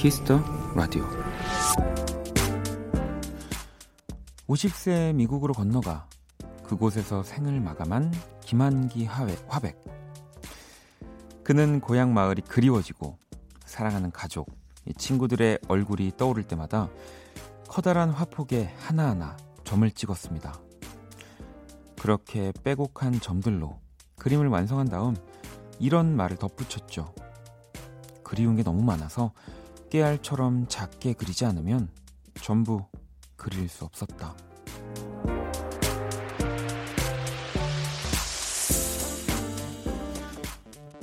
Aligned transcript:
Kiss 0.00 0.24
the 0.24 0.42
Radio 0.74 1.06
50세 4.48 5.14
미국으로 5.14 5.52
건너가 5.52 6.06
그곳에서 6.64 7.22
생을 7.22 7.60
마감한 7.60 8.10
김환기 8.40 9.04
화백. 9.04 9.78
그는 11.44 11.80
고향 11.80 12.14
마을이 12.14 12.40
그리워지고 12.40 13.18
사랑하는 13.66 14.10
가족, 14.10 14.48
친구들의 14.96 15.58
얼굴이 15.68 16.12
떠오를 16.16 16.44
때마다 16.44 16.88
커다란 17.68 18.08
화폭에 18.08 18.74
하나하나 18.78 19.36
점을 19.64 19.90
찍었습니다. 19.90 20.58
그렇게 22.00 22.54
빼곡한 22.64 23.20
점들로 23.20 23.78
그림을 24.16 24.48
완성한 24.48 24.88
다음 24.88 25.14
이런 25.78 26.16
말을 26.16 26.38
덧붙였죠. 26.38 27.14
그리운 28.22 28.56
게 28.56 28.62
너무 28.62 28.82
많아서 28.82 29.32
깨알처럼 29.90 30.68
작게 30.68 31.14
그리지 31.14 31.44
않으면 31.44 31.88
전부 32.40 32.86
그릴 33.36 33.68
수 33.68 33.84
없었다. 33.84 34.36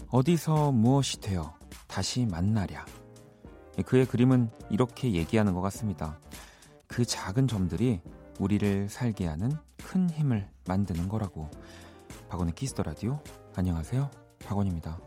어디서 0.10 0.72
무엇이 0.72 1.20
되어 1.20 1.54
다시 1.88 2.26
만나랴. 2.26 2.86
그의 3.86 4.06
그림은 4.06 4.50
이렇게 4.70 5.14
얘기하는 5.14 5.54
것 5.54 5.62
같습니다. 5.62 6.18
그 6.88 7.06
작은 7.06 7.48
점들이 7.48 8.02
우리를 8.40 8.88
살게 8.90 9.28
하는 9.28 9.52
큰 9.84 10.10
힘을 10.10 10.50
만드는 10.66 11.10
거라고. 11.10 11.52
박원의 12.30 12.56
키스터 12.56 12.84
라디오. 12.84 13.20
안녕하세요. 13.56 14.10
박원입니다. 14.46 15.07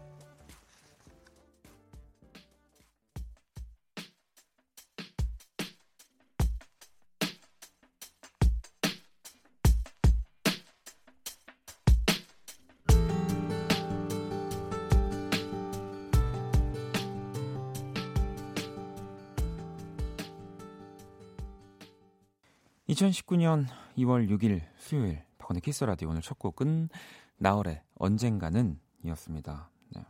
2019년 23.01 23.67
2월 23.97 24.29
6일 24.29 24.61
수요일 24.77 25.23
박원의 25.39 25.63
키스 25.63 25.85
라디오 25.85 26.11
오늘 26.11 26.21
첫 26.21 26.39
곡은 26.39 26.91
나월의 27.39 27.83
언젠가는 27.95 28.79
이었습니다. 29.03 29.71
네. 29.95 30.05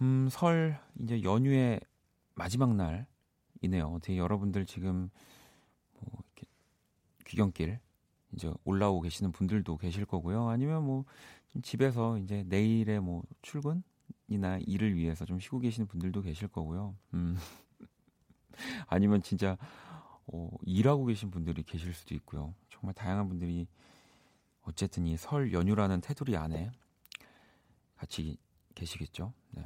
음, 0.00 0.28
설 0.30 0.78
이제 1.00 1.20
연휴의 1.24 1.80
마지막 2.36 2.76
날이네요. 2.76 3.88
어떻게 3.88 4.16
여러분들 4.18 4.66
지금 4.66 5.10
뭐 5.98 6.20
이렇게 6.26 6.46
귀경길 7.26 7.80
이제 8.34 8.52
올라오고 8.62 9.00
계시는 9.00 9.32
분들도 9.32 9.78
계실 9.78 10.04
거고요. 10.04 10.48
아니면 10.48 10.84
뭐 10.84 11.04
집에서 11.62 12.18
이제 12.18 12.44
내일의 12.46 13.00
뭐 13.00 13.24
출근이나 13.42 14.58
일을 14.64 14.94
위해서 14.94 15.24
좀 15.24 15.40
쉬고 15.40 15.58
계시는 15.58 15.88
분들도 15.88 16.22
계실 16.22 16.46
거고요. 16.46 16.94
음. 17.14 17.36
아니면 18.86 19.22
진짜 19.22 19.56
어, 20.32 20.50
일하고 20.64 21.06
계신 21.06 21.30
분들이 21.30 21.62
계실 21.62 21.92
수도 21.94 22.14
있고요. 22.14 22.54
정말 22.70 22.94
다양한 22.94 23.28
분들이 23.28 23.66
어쨌든 24.62 25.06
이 25.06 25.16
설 25.16 25.52
연휴라는 25.52 26.00
테두리 26.00 26.36
안에 26.36 26.70
같이 27.96 28.36
계시겠죠. 28.74 29.32
네. 29.52 29.64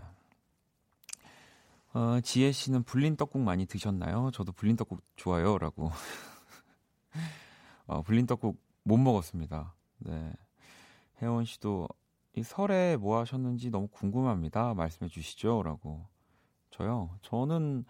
어, 1.94 2.20
지혜 2.22 2.52
씨는 2.52 2.84
불린 2.84 3.16
떡국 3.16 3.42
많이 3.42 3.66
드셨나요? 3.66 4.30
저도 4.32 4.52
불린 4.52 4.76
떡국 4.76 5.02
좋아요라고. 5.16 5.90
어, 7.86 8.02
불린 8.02 8.26
떡국 8.26 8.58
못 8.84 8.96
먹었습니다. 8.96 9.74
네. 9.98 10.32
혜원 11.20 11.44
씨도 11.44 11.88
이 12.34 12.42
설에 12.42 12.96
뭐 12.96 13.18
하셨는지 13.18 13.70
너무 13.70 13.88
궁금합니다. 13.88 14.72
말씀해 14.74 15.08
주시죠라고. 15.10 16.06
저요. 16.70 17.10
저는 17.20 17.84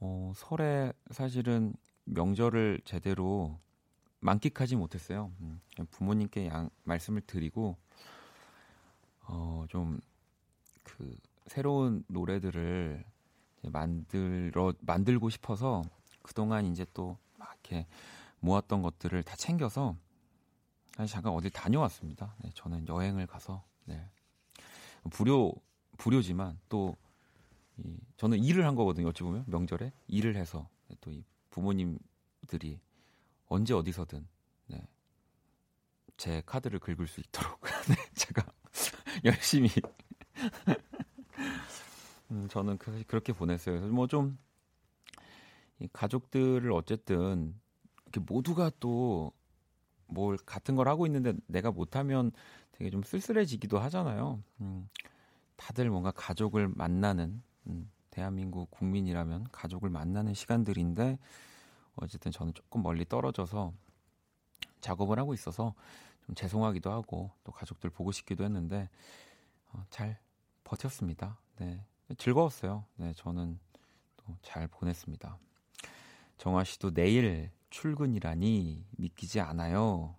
어, 0.00 0.32
설에 0.36 0.92
사실은 1.10 1.74
명절을 2.04 2.80
제대로 2.84 3.58
만끽하지 4.20 4.76
못했어요. 4.76 5.32
음, 5.40 5.60
부모님께 5.90 6.46
양, 6.48 6.70
말씀을 6.84 7.20
드리고 7.22 7.76
어, 9.26 9.64
좀 9.68 10.00
그 10.88 11.16
새로운 11.46 12.02
노래들을 12.08 13.04
만들어 13.62 14.72
만들고 14.80 15.30
싶어서 15.30 15.82
그동안 16.22 16.66
이제 16.66 16.84
또 16.92 17.16
막 17.36 17.56
이렇게 17.62 17.86
모았던 18.40 18.82
것들을 18.82 19.22
다 19.22 19.34
챙겨서 19.38 19.96
사실 20.96 21.12
잠깐 21.12 21.32
어디 21.32 21.50
다녀왔습니다. 21.50 22.34
네, 22.38 22.50
저는 22.54 22.88
여행을 22.88 23.26
가서 23.26 23.62
네. 23.84 24.04
불효 25.10 25.54
불효지만 25.98 26.58
또 26.68 26.96
이, 27.78 27.96
저는 28.16 28.38
일을 28.42 28.66
한 28.66 28.74
거거든요. 28.74 29.08
어찌 29.08 29.22
보면 29.22 29.44
명절에 29.46 29.92
일을 30.08 30.36
해서 30.36 30.68
또 31.00 31.10
이 31.10 31.24
부모님들이 31.50 32.80
언제 33.46 33.74
어디서든 33.74 34.26
네, 34.68 34.86
제 36.16 36.42
카드를 36.46 36.78
긁을 36.80 37.06
수 37.06 37.20
있도록 37.20 37.60
네, 37.88 37.94
제가 38.14 38.44
열심히 39.24 39.68
음, 42.30 42.46
저는 42.48 42.78
그, 42.78 43.02
그렇게 43.06 43.32
보냈어요. 43.32 43.76
그래서 43.80 43.94
뭐좀 43.94 44.38
가족들을 45.92 46.70
어쨌든 46.72 47.54
이렇게 48.06 48.20
모두가 48.20 48.70
또 48.80 49.32
뭘 50.08 50.36
같은 50.38 50.74
걸 50.74 50.88
하고 50.88 51.06
있는데 51.06 51.34
내가 51.46 51.70
못하면 51.70 52.32
되게 52.72 52.90
좀 52.90 53.02
쓸쓸해지기도 53.02 53.78
하잖아요. 53.78 54.42
음, 54.60 54.88
다들 55.56 55.90
뭔가 55.90 56.10
가족을 56.10 56.68
만나는 56.68 57.42
음, 57.68 57.90
대한민국 58.10 58.70
국민이라면 58.70 59.48
가족을 59.52 59.90
만나는 59.90 60.34
시간들인데 60.34 61.18
어쨌든 61.96 62.32
저는 62.32 62.54
조금 62.54 62.82
멀리 62.82 63.04
떨어져서 63.04 63.72
작업을 64.80 65.18
하고 65.18 65.34
있어서 65.34 65.74
좀 66.26 66.34
죄송하기도 66.34 66.90
하고 66.90 67.30
또 67.44 67.52
가족들 67.52 67.90
보고 67.90 68.12
싶기도 68.12 68.44
했는데 68.44 68.88
어, 69.72 69.84
잘 69.90 70.18
버텼습니다. 70.64 71.38
네. 71.56 71.84
즐거웠어요. 72.16 72.84
네, 72.96 73.12
저는 73.14 73.58
또 74.16 74.28
잘 74.42 74.66
보냈습니다. 74.68 75.38
정화 76.36 76.64
씨도 76.64 76.92
내일 76.92 77.50
출근이라니 77.70 78.84
믿기지 78.96 79.40
않아요. 79.40 80.14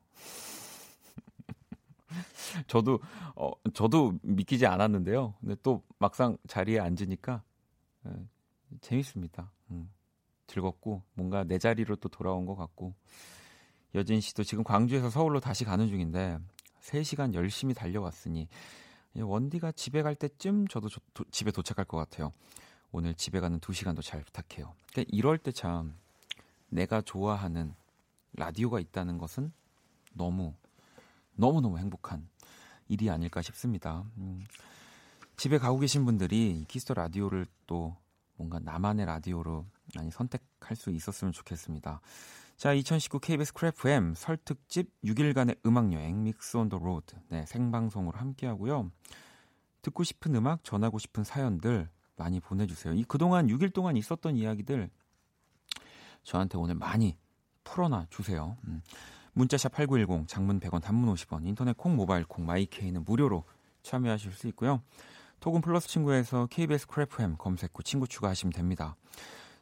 저도 2.68 3.00
어 3.36 3.52
저도 3.74 4.18
믿기지 4.22 4.66
않았는데요. 4.66 5.36
근데 5.40 5.56
또 5.64 5.84
막상 6.00 6.38
자리에 6.48 6.80
앉으니까 6.80 7.44
에, 8.06 8.10
예, 8.12 8.78
재밌습니다. 8.82 9.52
음, 9.72 9.90
즐겁고 10.48 11.04
뭔가 11.14 11.44
내 11.44 11.58
자리로 11.58 11.96
또 11.98 12.10
돌아온 12.10 12.46
것 12.46 12.56
같고 12.56 12.94
여진 13.96 14.20
씨도 14.22 14.44
지금 14.44 14.64
광주에서 14.64 15.10
서울로 15.10 15.40
다시 15.40 15.66
가는 15.66 15.88
중인데 15.88 16.40
3시간 16.82 17.34
열심히 17.34 17.74
달려왔으니 17.74 18.48
원디가 19.16 19.72
집에 19.72 20.02
갈 20.02 20.16
때쯤 20.16 20.68
저도 20.68 20.88
조, 20.90 21.02
도, 21.14 21.24
집에 21.32 21.52
도착할 21.52 21.86
것 21.86 21.98
같아요. 21.98 22.32
오늘 22.92 23.14
집에 23.14 23.40
가는 23.40 23.60
2시간도 23.60 24.02
잘 24.04 24.24
부탁해요. 24.24 24.74
그러니까 24.92 25.10
이럴 25.16 25.38
때 25.38 25.52
참 25.52 25.96
내가 26.70 27.02
좋아하는 27.02 27.74
라디오가 28.34 28.80
있다는 28.80 29.18
것은 29.18 29.52
너무 30.14 30.54
너무너무 31.40 31.78
행복한 31.80 32.28
일이 32.88 33.10
아닐까 33.10 33.42
싶습니다. 33.42 34.04
음, 34.18 34.46
집에 35.38 35.58
가고 35.58 35.80
계신 35.80 36.06
분들이 36.06 36.66
Kiss 36.68 36.83
the 36.83 36.94
Radio를 36.96 37.46
또 37.66 37.96
뭔가 38.36 38.60
나만의 38.60 39.06
라디오로 39.06 39.66
많이 39.96 40.12
선택할 40.12 40.76
수 40.76 40.92
있었으면 40.92 41.32
좋겠습니다. 41.32 42.02
자, 42.58 42.74
2019 42.74 43.20
KBS 43.20 43.54
Cool 43.54 43.88
FM 43.88 44.14
설 44.16 44.38
특집 44.38 44.92
6일간의 45.04 45.60
음악 45.66 45.94
여행 45.94 46.24
Mix 46.24 46.58
on 46.58 46.68
the 46.68 46.78
Road. 46.78 47.16
네, 47.30 47.46
생방송으로 47.46 48.18
함께 48.18 48.46
하고요. 48.48 48.92
듣고 49.82 50.04
싶은 50.04 50.36
음악, 50.36 50.64
전하고 50.66 51.00
싶은 51.00 51.24
사연들 51.24 51.90
많이 52.18 52.42
보내 52.42 52.68
주세요. 52.68 52.94
이 52.94 53.06
그동안 53.06 53.48
6일 53.48 53.74
동안 53.74 53.96
있었던 53.96 54.36
이야기들 54.36 54.90
저한테 56.24 56.58
오늘 56.58 56.76
많이 56.76 57.18
풀어놔 57.64 58.08
주세요. 58.10 58.58
음. 58.68 58.82
문자샵 59.40 59.72
8910 59.72 60.28
장문 60.28 60.60
100원 60.60 60.82
단문 60.82 61.14
50원 61.14 61.48
인터넷 61.48 61.78
콩 61.78 61.96
모바일 61.96 62.26
콩 62.26 62.46
my 62.46 62.63
K는 62.63 63.06
무료로 63.06 63.46
참여하실 63.84 64.34
수 64.34 64.48
있고요. 64.50 64.82
카톡 65.40 65.62
플러스 65.62 65.88
친구에서 65.88 66.48
KBS 66.48 66.88
Cool 66.88 67.21
FM 67.21 67.38
검색 67.38 67.72
후 67.74 67.82
친구 67.82 68.08
추가하시면 68.08 68.52
됩니다. 68.52 68.98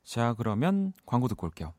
자 0.03 0.33
그러면 0.37 0.93
광고 1.05 1.27
듣고 1.27 1.45
올게요. 1.45 1.73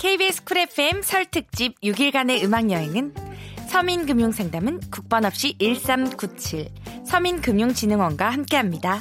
KBS 0.00 0.42
FM 0.44 1.02
설 1.02 1.26
특집 1.26 1.80
6일간의 1.80 2.42
음악 2.44 2.70
여행은 2.70 3.14
서민금융상담은 3.68 4.80
국번 4.90 5.24
없이 5.24 5.56
1397 5.58 6.68
서민금융진흥원과 7.04 8.30
함께합니다. 8.30 9.00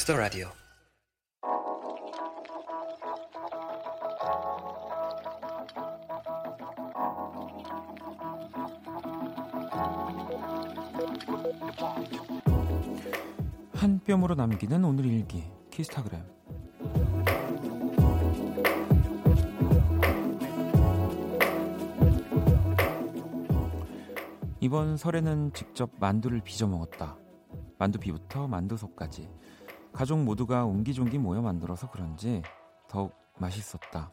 키스 0.00 0.06
더 0.06 0.16
라디오. 0.16 0.48
한 13.74 14.00
뼘으로 14.06 14.34
남기는 14.34 14.82
오늘 14.82 15.04
일기 15.04 15.44
키스타그램 15.70 16.22
이번 24.60 24.96
설에는 24.96 25.52
직접 25.52 25.90
만두를 26.00 26.40
빚어 26.40 26.66
먹었다. 26.66 27.18
만두비부터 27.78 28.46
만두속까지 28.48 29.28
가족 29.92 30.22
모두가 30.22 30.64
옹기종기 30.64 31.18
모여 31.18 31.42
만들어서 31.42 31.90
그런지 31.90 32.42
더욱 32.88 33.12
맛있었다. 33.38 34.12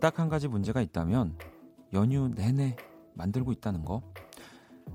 딱 0.00 0.18
한 0.18 0.28
가지 0.28 0.48
문제가 0.48 0.80
있다면 0.80 1.38
연휴 1.92 2.28
내내 2.28 2.76
만들고 3.14 3.52
있다는 3.52 3.84
거. 3.84 4.02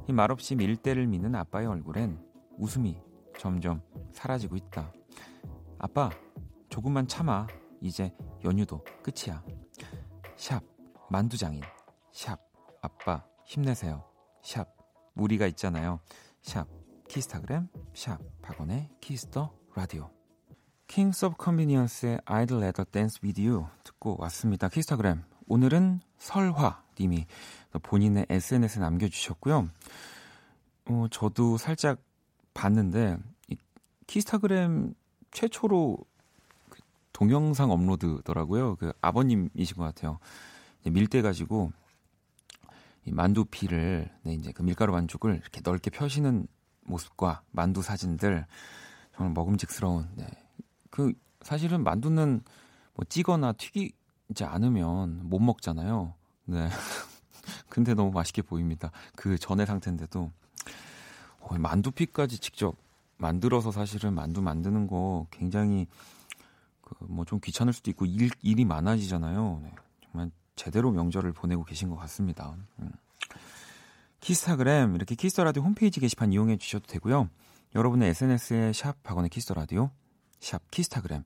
이 0.08 0.14
말없이 0.14 0.56
밀대를 0.56 1.08
미는 1.08 1.36
아빠의 1.36 1.68
얼굴엔 1.68 2.20
웃음이 2.58 3.00
점점 3.38 3.82
사라지고 4.12 4.56
있다. 4.56 4.92
아빠, 5.78 6.10
조금만 6.70 7.08
참아. 7.08 7.48
이제 7.82 8.12
연휴도 8.44 8.84
끝이야. 9.04 9.44
샵, 10.36 10.64
만두장인. 11.10 11.62
샵, 12.12 12.40
아빠, 12.82 13.24
힘내세요. 13.46 14.04
샵, 14.42 14.68
우리가 15.14 15.46
있잖아요. 15.48 16.00
샵, 16.42 16.68
Kisstagram. 17.08 17.70
샵, 17.94 18.20
박원의 18.42 18.90
Kiss 19.00 19.32
the 19.32 19.57
Radio. 19.78 20.10
Kings 20.88 21.26
of 21.26 21.36
Convenience의 21.38 22.22
Rather 22.26 22.84
Dance 22.92 23.20
With 23.24 23.40
You 23.40 23.68
듣고 23.84 24.16
왔습니다. 24.22 24.70
Kisstagram. 24.70 25.22
오늘은 25.46 26.02
설화 26.18 26.82
님이 27.00 27.28
본인의 27.84 28.26
SNS에 28.28 28.82
남겨주셨고요. 28.82 29.70
어, 30.86 31.06
저도 31.12 31.60
살짝 31.60 32.00
봤는데 32.56 33.20
키스타그램 34.08 34.96
최초로 35.30 36.00
그 36.72 36.80
동영상 37.14 37.70
업로드더라고요. 37.70 38.78
그 38.78 38.94
아버님이신 39.02 39.78
것 39.78 39.84
같아요. 39.84 40.18
밀대 40.86 41.22
가지고 41.22 41.72
이 43.06 43.12
만두피를 43.12 44.10
네, 44.24 44.34
이제 44.34 44.52
그 44.54 44.64
밀가루 44.64 44.92
반죽을 44.92 45.36
이렇게 45.36 45.62
넓게 45.64 45.92
펴시는 45.92 46.48
모습과 46.82 47.44
만두 47.52 47.84
사진들 47.84 48.48
정말 49.18 49.34
먹음직스러운. 49.34 50.08
네. 50.16 50.28
그 50.90 51.12
사실은 51.42 51.84
만두는 51.84 52.42
뭐 52.94 53.06
찌거나 53.10 53.54
튀기지 53.54 54.44
않으면 54.44 55.22
못 55.28 55.40
먹잖아요. 55.40 56.14
네. 56.46 56.70
근데 57.70 57.94
너무 57.94 58.12
맛있게 58.12 58.42
보입니다. 58.42 58.92
그 59.16 59.38
전의 59.38 59.66
상태인데도 59.66 60.32
어, 61.40 61.58
만두피까지 61.58 62.40
직접 62.40 62.76
만들어서 63.18 63.72
사실은 63.72 64.14
만두 64.14 64.42
만드는 64.42 64.88
거 64.88 65.28
굉장히 65.32 65.88
그 66.82 66.96
뭐 67.08 67.26
좀 67.26 67.40
귀찮을 67.44 67.74
수도 67.74 67.90
있고 67.92 68.06
일, 68.06 68.30
일이 68.42 68.64
많아지잖아요. 68.64 69.60
네, 69.64 69.74
정말 70.04 70.32
제대로 70.56 70.92
명절을 70.92 71.34
보내고 71.34 71.64
계신 71.66 71.90
것 71.90 71.98
같습니다. 71.98 72.56
음. 72.80 72.92
Kisstagram 74.20 74.96
이렇게 74.96 75.16
Kiss 75.16 75.32
the 75.32 75.44
Radio 75.44 75.64
홈페이지 75.64 76.00
게시판 76.00 76.32
이용해 76.34 76.58
주셔도 76.58 76.86
되고요. 76.88 77.30
여러분의 77.76 78.10
SNS에 78.10 78.74
샵 78.74 79.02
박원의 79.04 79.30
Kiss 79.30 79.43
the 79.43 79.54
Radio 79.54 79.92
샵 80.40 80.70
키스타그램 80.72 81.24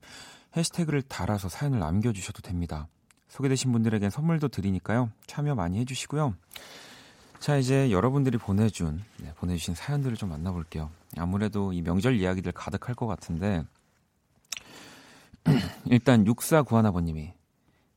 해시태그를 0.56 1.02
달아서 1.02 1.48
사연을 1.48 1.78
남겨주셔도 1.78 2.42
됩니다. 2.42 2.88
소개되신 3.28 3.72
분들에겐 3.72 4.10
선물도 4.10 4.48
드리니까요. 4.48 5.10
참여 5.26 5.54
많이 5.54 5.78
해주시고요. 5.78 6.34
자, 7.38 7.56
이제 7.56 7.90
여러분들이 7.90 8.38
보내준, 8.38 9.02
네, 9.18 9.32
보내주신 9.34 9.74
사연들을 9.74 10.16
좀 10.16 10.28
만나볼게요. 10.28 10.90
아무래도 11.16 11.72
이 11.72 11.82
명절 11.82 12.14
이야기들 12.14 12.52
가득할 12.52 12.94
것 12.94 13.06
같은데, 13.06 13.64
일단 15.86 16.24
6491아버님이 16.24 17.32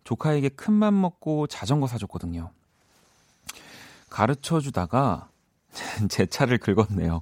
조카에게 0.04 0.50
큰맘 0.50 1.00
먹고 1.00 1.48
자전거 1.48 1.88
사줬거든요. 1.88 2.52
가르쳐 4.10 4.62
주다가 4.62 5.30
제 6.10 6.26
차를 6.26 6.58
긁었네요. 6.58 7.22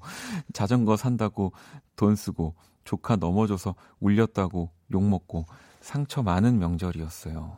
자전거 0.53 0.97
산다고 0.97 1.53
돈 1.95 2.15
쓰고 2.15 2.55
조카 2.83 3.15
넘어져서 3.15 3.75
울렸다고 4.00 4.69
욕 4.91 5.03
먹고 5.03 5.45
상처 5.81 6.21
많은 6.23 6.59
명절이었어요. 6.59 7.57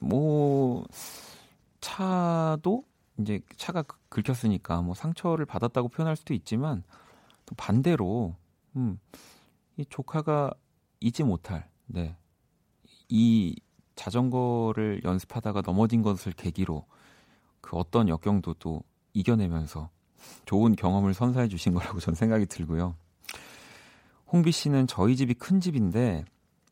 뭐 0.00 0.84
차도 1.80 2.84
이제 3.18 3.40
차가 3.56 3.82
긁혔으니까 4.08 4.80
뭐 4.82 4.94
상처를 4.94 5.46
받았다고 5.46 5.88
표현할 5.88 6.16
수도 6.16 6.34
있지만 6.34 6.82
또 7.46 7.54
반대로 7.56 8.34
음, 8.76 8.98
이 9.76 9.84
조카가 9.88 10.52
잊지 11.00 11.24
못할 11.24 11.68
네. 11.86 12.16
이 13.08 13.56
자전거를 13.96 15.02
연습하다가 15.04 15.62
넘어진 15.62 16.02
것을 16.02 16.32
계기로 16.32 16.86
그 17.60 17.76
어떤 17.76 18.08
역경도 18.08 18.54
또 18.54 18.82
이겨내면서 19.12 19.90
좋은 20.44 20.74
경험을 20.76 21.14
선사해 21.14 21.48
주신 21.48 21.74
거라고 21.74 22.00
저는 22.00 22.14
생각이 22.16 22.46
들고요. 22.46 22.94
홍비 24.32 24.52
씨는 24.52 24.86
저희 24.86 25.16
집이 25.16 25.34
큰 25.34 25.60
집인데 25.60 26.24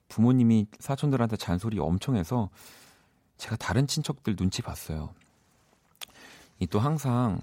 부모님이 0.08 0.66
사촌들한테 0.78 1.36
잔소리 1.36 1.78
엄청 1.78 2.16
해서 2.16 2.50
제가 3.36 3.56
다른 3.56 3.86
친척들 3.86 4.36
눈치 4.36 4.62
봤어요. 4.62 5.10
이 6.60 6.66
또 6.66 6.80
항상 6.80 7.40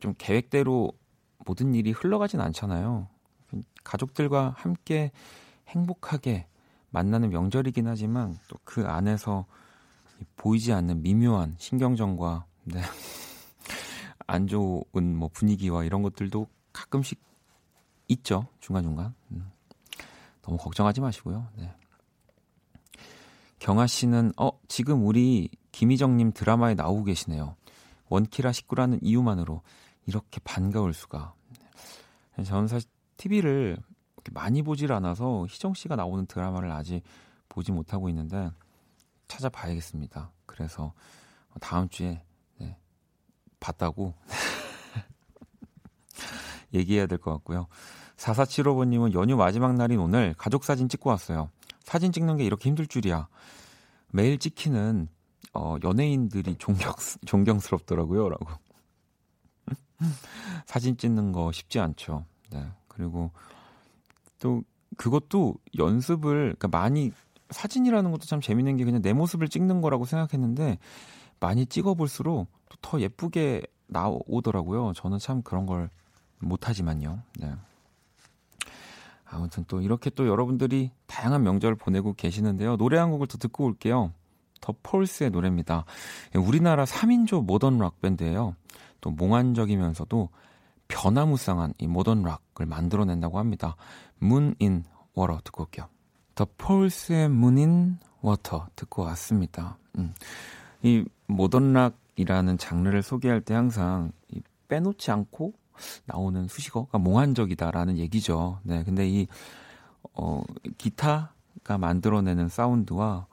좀 0.00 0.14
계획대로 0.18 0.90
모든 1.44 1.74
일이 1.74 1.92
흘러가진 1.92 2.40
않잖아요. 2.40 3.08
가족들과 3.84 4.54
함께 4.56 5.12
행복하게 5.68 6.46
만나는 6.90 7.30
명절이긴 7.30 7.86
하지만 7.86 8.36
또 8.48 8.56
그 8.64 8.86
안에서 8.86 9.46
보이지 10.36 10.72
않는 10.72 11.02
미묘한 11.02 11.54
신경전과 11.58 12.46
네. 12.64 12.80
안 14.36 14.46
좋은 14.46 15.16
뭐 15.16 15.28
분위기와 15.32 15.84
이런 15.84 16.02
것들도 16.02 16.46
가끔씩 16.72 17.20
있죠 18.08 18.46
중간중간 18.60 19.14
음. 19.32 19.50
너무 20.42 20.58
걱정하지 20.58 21.00
마시고요. 21.00 21.48
네. 21.56 21.74
경아 23.58 23.86
씨는 23.88 24.32
어 24.36 24.50
지금 24.68 25.04
우리 25.04 25.48
김희정님 25.72 26.32
드라마에 26.32 26.74
나오고 26.74 27.04
계시네요. 27.04 27.56
원키라 28.08 28.52
식구라는 28.52 29.00
이유만으로 29.02 29.62
이렇게 30.06 30.40
반가울 30.44 30.94
수가. 30.94 31.34
저는 32.44 32.68
사실 32.68 32.88
TV를 33.16 33.78
많이 34.32 34.62
보질 34.62 34.92
않아서 34.92 35.46
희정 35.48 35.74
씨가 35.74 35.96
나오는 35.96 36.26
드라마를 36.26 36.70
아직 36.70 37.02
보지 37.48 37.72
못하고 37.72 38.08
있는데 38.10 38.50
찾아봐야겠습니다. 39.26 40.30
그래서 40.46 40.92
다음 41.60 41.88
주에 41.88 42.08
네, 42.08 42.25
봤다고 43.60 44.14
얘기해야 46.74 47.06
될 47.06 47.18
것 47.18 47.32
같고요. 47.32 47.66
4475번님은 48.16 49.14
연휴 49.14 49.36
마지막 49.36 49.74
날인 49.74 49.98
오늘 49.98 50.34
가족 50.38 50.64
사진 50.64 50.88
찍고 50.88 51.10
왔어요. 51.10 51.50
사진 51.82 52.12
찍는 52.12 52.38
게 52.38 52.44
이렇게 52.44 52.68
힘들 52.68 52.86
줄이야. 52.86 53.28
매일 54.12 54.38
찍히는 54.38 55.08
어, 55.52 55.76
연예인들이 55.82 56.56
존경, 56.58 56.92
존경스럽더라고요. 57.24 58.28
라고. 58.28 58.46
사진 60.66 60.96
찍는 60.96 61.32
거 61.32 61.52
쉽지 61.52 61.80
않죠. 61.80 62.24
네. 62.50 62.66
그리고 62.88 63.30
또 64.38 64.62
그것도 64.96 65.56
연습을, 65.78 66.54
그러니까 66.58 66.68
많이 66.68 67.12
사진이라는 67.50 68.10
것도 68.10 68.26
참 68.26 68.40
재밌는 68.40 68.76
게 68.76 68.84
그냥 68.84 69.02
내 69.02 69.12
모습을 69.12 69.48
찍는 69.48 69.80
거라고 69.80 70.04
생각했는데 70.04 70.78
많이 71.40 71.66
찍어볼수록 71.66 72.48
또 72.68 72.76
더 72.82 73.00
예쁘게 73.00 73.62
나오더라고요. 73.88 74.92
저는 74.94 75.18
참 75.18 75.42
그런 75.42 75.66
걸 75.66 75.90
못하지만요. 76.38 77.22
네. 77.38 77.54
아무튼 79.24 79.64
또 79.66 79.80
이렇게 79.80 80.10
또 80.10 80.26
여러분들이 80.26 80.90
다양한 81.06 81.42
명절을 81.42 81.76
보내고 81.76 82.14
계시는데요. 82.14 82.76
노래 82.76 82.98
한 82.98 83.10
곡을 83.10 83.26
더 83.26 83.38
듣고 83.38 83.64
올게요. 83.64 84.12
더 84.60 84.74
폴스의 84.82 85.30
노래입니다. 85.30 85.84
예, 86.34 86.38
우리나라 86.38 86.84
3인조 86.84 87.44
모던 87.44 87.78
락 87.78 88.00
밴드예요. 88.00 88.54
또 89.00 89.10
몽환적이면서도 89.10 90.28
변화무쌍한 90.88 91.74
이 91.78 91.86
모던 91.88 92.22
락을 92.22 92.66
만들어낸다고 92.66 93.38
합니다. 93.38 93.76
Moon 94.18 94.62
in 94.62 94.84
Water 95.14 95.40
듣고 95.44 95.64
올게요. 95.64 95.88
The 96.34 96.46
Poles의 96.56 97.28
Moon 97.28 97.75
in 97.75 97.98
Water 98.20 98.68
듣고 98.76 99.02
왔습니다. 99.02 99.76
음. 99.98 100.14
이 100.82 101.04
모던 101.26 101.72
락이라는 101.72 102.58
장르를 102.58 103.02
소개할 103.02 103.40
때 103.40 103.54
항상 103.54 104.12
이 104.28 104.40
빼놓지 104.68 105.10
않고 105.10 105.52
나오는 106.06 106.48
수식어가 106.48 106.98
몽환적이다라는 106.98 107.98
얘기죠. 107.98 108.60
네, 108.62 108.82
근데 108.84 109.08
이 109.08 109.26
어, 110.14 110.42
기타가 110.78 111.78
만들어내는 111.78 112.48
사운드와 112.48 113.26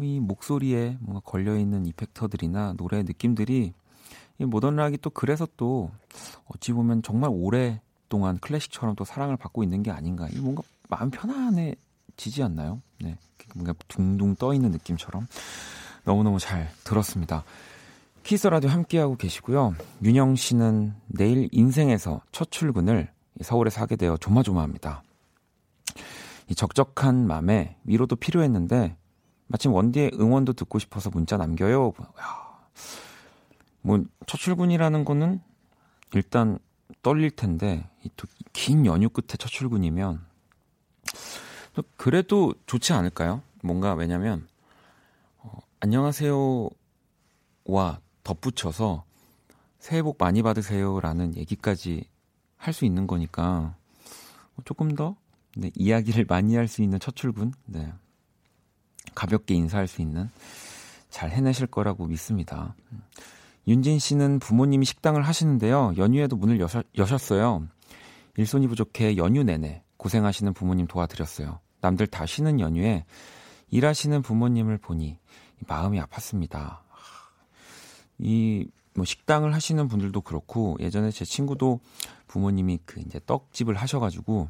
이 0.00 0.20
목소리에 0.20 0.98
뭔가 1.00 1.20
걸려 1.24 1.56
있는 1.56 1.86
effector들이나 1.86 2.74
노래 2.76 3.02
느낌들이 3.02 3.72
이 4.38 4.44
모던 4.44 4.76
락이 4.76 4.98
또 4.98 5.10
그래서 5.10 5.46
또 5.56 5.90
어찌 6.46 6.72
보면 6.72 7.02
정말 7.02 7.30
오랫동안 7.32 8.38
클래식처럼 8.38 8.94
또 8.94 9.04
사랑을 9.04 9.36
받고 9.36 9.62
있는 9.62 9.82
게 9.82 9.90
아닌가. 9.90 10.28
이 10.28 10.38
뭔가 10.38 10.62
마음 10.88 11.10
편안해지지 11.10 12.42
않나요? 12.42 12.80
네. 13.00 13.18
뭔가 13.54 13.74
둥둥 13.88 14.36
떠 14.36 14.54
있는 14.54 14.70
느낌처럼 14.70 15.26
너무너무 16.04 16.38
잘 16.38 16.70
들었습니다. 16.84 17.44
Kiss 18.22 18.46
the 18.46 18.55
Radio 18.55 18.70
함께하고 18.70 19.16
계시고요. 19.16 19.74
윤영 20.02 20.36
씨는 20.36 20.94
내일 21.06 21.48
인생에서 21.52 22.20
첫 22.32 22.50
출근을 22.50 23.10
서울에서 23.40 23.80
하게 23.80 23.96
되어 23.96 24.16
조마조마합니다. 24.16 25.02
이 26.48 26.54
적적한 26.54 27.26
마음에 27.26 27.76
위로도 27.84 28.16
필요했는데 28.16 28.96
마침 29.46 29.72
원디의 29.72 30.12
응원도 30.20 30.52
듣고 30.52 30.78
싶어서 30.78 31.10
문자 31.10 31.36
남겨요. 31.36 31.92
뭐 33.82 34.04
첫 34.26 34.38
출근이라는 34.38 35.04
거는 35.04 35.40
일단 36.14 36.58
떨릴 37.02 37.30
텐데 37.32 37.88
긴 38.52 38.86
연휴 38.86 39.08
끝에 39.08 39.36
첫 39.38 39.48
출근이면 39.48 40.24
그래도 41.96 42.54
좋지 42.66 42.92
않을까요? 42.92 43.42
뭔가 43.62 43.94
왜냐면 43.94 44.46
어, 44.46 44.49
안녕하세요와 45.82 46.70
덧붙여서 48.22 49.04
새해 49.78 50.02
복 50.02 50.16
많이 50.18 50.42
받으세요라는 50.42 51.36
얘기까지 51.38 52.04
할 52.58 52.74
수 52.74 52.84
있는 52.84 53.06
거니까 53.06 53.74
조금 54.66 54.94
더 54.94 55.16
네, 55.56 55.70
이야기를 55.74 56.26
많이 56.28 56.54
할 56.54 56.68
수 56.68 56.82
있는 56.82 57.00
첫 57.00 57.16
출근, 57.16 57.52
네. 57.64 57.90
가볍게 59.14 59.54
인사할 59.54 59.88
수 59.88 60.02
있는 60.02 60.28
잘 61.08 61.30
해내실 61.30 61.66
거라고 61.68 62.06
믿습니다. 62.06 62.74
윤진 63.66 63.98
씨는 63.98 64.38
부모님이 64.38 64.84
식당을 64.84 65.22
하시는데요. 65.22 65.94
연휴에도 65.96 66.36
문을 66.36 66.60
여셨, 66.60 66.84
여셨어요. 66.98 67.66
일손이 68.36 68.68
부족해 68.68 69.16
연휴 69.16 69.42
내내 69.42 69.82
고생하시는 69.96 70.52
부모님 70.52 70.86
도와드렸어요. 70.86 71.58
남들 71.80 72.06
다 72.06 72.26
쉬는 72.26 72.60
연휴에 72.60 73.06
일하시는 73.70 74.20
부모님을 74.20 74.76
보니 74.76 75.18
마음이 75.66 76.00
아팠습니다. 76.00 76.78
이 78.18 78.68
뭐 78.94 79.04
식당을 79.04 79.54
하시는 79.54 79.88
분들도 79.88 80.20
그렇고 80.20 80.76
예전에 80.80 81.10
제 81.10 81.24
친구도 81.24 81.80
부모님이 82.26 82.80
그 82.84 83.00
이제 83.00 83.20
떡집을 83.24 83.74
하셔가지고 83.76 84.48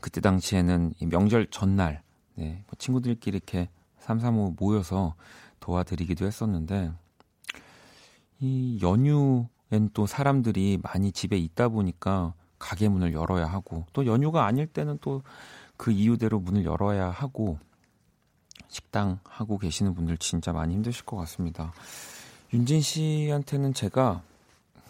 그때 0.00 0.20
당시에는 0.20 0.94
명절 1.10 1.48
전날 1.50 2.02
네, 2.34 2.64
뭐 2.66 2.74
친구들끼리 2.78 3.36
이렇게 3.36 3.68
삼삼오오 4.00 4.56
모여서 4.58 5.14
도와드리기도 5.60 6.26
했었는데 6.26 6.92
이 8.40 8.80
연휴엔 8.82 9.90
또 9.92 10.06
사람들이 10.06 10.80
많이 10.82 11.12
집에 11.12 11.36
있다 11.38 11.68
보니까 11.68 12.34
가게 12.58 12.88
문을 12.88 13.12
열어야 13.12 13.46
하고 13.46 13.86
또 13.92 14.06
연휴가 14.06 14.46
아닐 14.46 14.66
때는 14.66 14.98
또 15.00 15.22
그 15.76 15.90
이유대로 15.90 16.40
문을 16.40 16.64
열어야 16.64 17.10
하고 17.10 17.58
식당 18.74 19.20
하고 19.22 19.56
계시는 19.56 19.94
분들 19.94 20.18
진짜 20.18 20.52
많이 20.52 20.74
힘드실 20.74 21.04
것 21.04 21.16
같습니다. 21.18 21.72
윤진 22.52 22.80
씨한테는 22.80 23.72
제가 23.72 24.20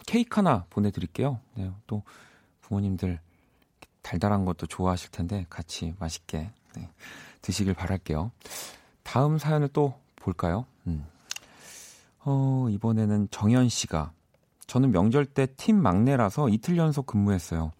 케이크 0.06 0.36
하나 0.36 0.64
보내드릴게요. 0.70 1.38
네, 1.54 1.70
또 1.86 2.02
부모님들 2.62 3.20
달달한 4.00 4.46
것도 4.46 4.66
좋아하실 4.66 5.10
텐데 5.10 5.44
같이 5.50 5.94
맛있게 5.98 6.50
네, 6.76 6.88
드시길 7.42 7.74
바랄게요. 7.74 8.30
다음 9.02 9.36
사연을 9.38 9.68
또 9.68 9.94
볼까요? 10.16 10.64
음. 10.86 11.04
어, 12.20 12.66
이번에는 12.70 13.28
정현 13.30 13.68
씨가 13.68 14.12
저는 14.66 14.92
명절 14.92 15.26
때 15.26 15.46
팀 15.46 15.76
막내라서 15.76 16.48
이틀 16.48 16.78
연속 16.78 17.06
근무했어요. 17.06 17.70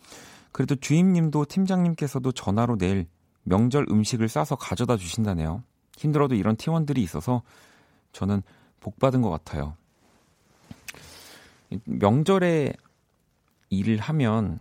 그래도 0.52 0.76
주임님도 0.76 1.46
팀장님께서도 1.46 2.32
전화로 2.32 2.76
내일 2.76 3.06
명절 3.44 3.87
음식을 3.90 4.28
싸서 4.28 4.56
가져다 4.56 4.99
주신다네요. 4.99 5.62
힘들어도 5.96 6.34
이런 6.34 6.56
팀원들이 6.56 7.02
있어서 7.02 7.42
저는 8.12 8.42
복 8.80 8.98
받은 8.98 9.22
것 9.22 9.30
같아요. 9.30 9.76
명절에 11.84 12.72
일을 13.70 13.98
하면 13.98 14.60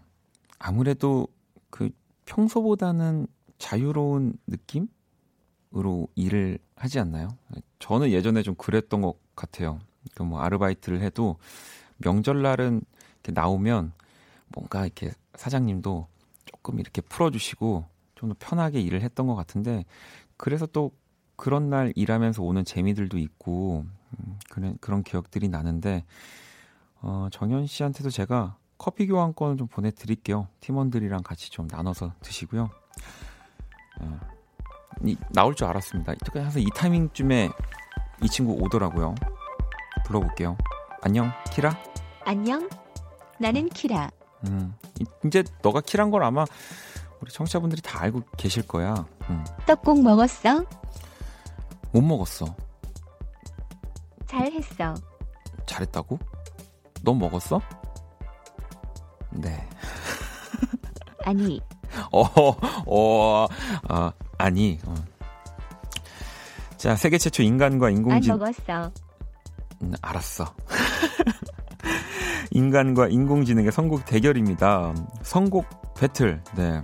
아무래도 0.57 1.27
그 1.69 1.89
평소보다는 2.25 3.27
자유로운 3.57 4.37
느낌으로 4.47 6.07
일을 6.15 6.57
하지 6.75 6.99
않나요? 6.99 7.37
저는 7.79 8.11
예전에 8.11 8.41
좀 8.41 8.55
그랬던 8.55 9.01
것 9.01 9.15
같아요. 9.35 9.79
그러니까 10.03 10.23
뭐 10.23 10.39
아르바이트를 10.41 11.01
해도 11.01 11.37
명절날은 11.97 12.81
이렇게 13.23 13.31
나오면 13.31 13.93
뭔가 14.49 14.85
이렇게 14.85 15.11
사장님도 15.35 16.07
조금 16.45 16.79
이렇게 16.79 17.01
풀어주시고 17.01 17.85
좀 18.15 18.29
더 18.29 18.35
편하게 18.39 18.79
일을 18.81 19.01
했던 19.01 19.27
것 19.27 19.35
같은데 19.35 19.83
그래서 20.37 20.65
또 20.65 20.91
그런 21.35 21.69
날 21.69 21.91
일하면서 21.95 22.43
오는 22.43 22.63
재미들도 22.63 23.17
있고 23.17 23.85
음, 24.19 24.39
그런 24.49 24.77
그런 24.79 25.03
기억들이 25.03 25.49
나는데 25.49 26.03
어, 27.01 27.27
정현 27.31 27.67
씨한테도 27.67 28.09
제가 28.09 28.57
커피 28.77 29.07
교환권 29.07 29.57
좀 29.57 29.67
보내드릴게요. 29.67 30.47
팀원들이랑 30.59 31.23
같이 31.23 31.51
좀 31.51 31.67
나눠서 31.69 32.13
드시고요. 32.21 32.69
어, 33.99 34.19
이, 35.03 35.17
나올 35.31 35.55
줄 35.55 35.67
알았습니다. 35.67 36.13
항상 36.33 36.61
이 36.61 36.67
타이밍쯤에 36.73 37.49
이 38.21 38.29
친구 38.29 38.53
오더라고요. 38.53 39.15
불러볼게요. 40.05 40.57
안녕, 41.01 41.31
키라. 41.51 41.77
안녕, 42.25 42.69
나는 43.39 43.69
키라. 43.69 44.09
음, 44.47 44.75
이제 45.25 45.43
너가 45.61 45.81
키란 45.81 46.11
걸 46.11 46.23
아마 46.23 46.45
우리 47.21 47.31
청취자분들이 47.31 47.81
다 47.81 48.01
알고 48.01 48.23
계실 48.37 48.67
거야. 48.67 49.05
음. 49.29 49.43
떡국 49.65 50.03
먹었어? 50.03 50.65
못 51.93 52.01
먹었어. 52.01 52.45
잘했어. 54.25 54.95
잘했다고? 55.67 56.17
너 57.03 57.13
먹었어? 57.13 57.61
네. 59.29 59.69
아니. 61.23 61.61
어, 62.11 62.21
어, 62.85 63.47
어 63.89 64.11
아니. 64.37 64.79
어. 64.85 64.95
자, 66.77 66.95
세계 66.95 67.17
최초 67.19 67.43
인간과 67.43 67.91
인공지능. 67.91 68.33
안 68.33 68.39
먹었어. 68.39 68.91
음, 69.83 69.93
알았어. 70.01 70.53
인간과 72.51 73.07
인공지능의 73.07 73.71
선곡 73.71 74.05
대결입니다. 74.05 74.93
선곡 75.21 75.93
배틀. 75.95 76.41
네. 76.55 76.81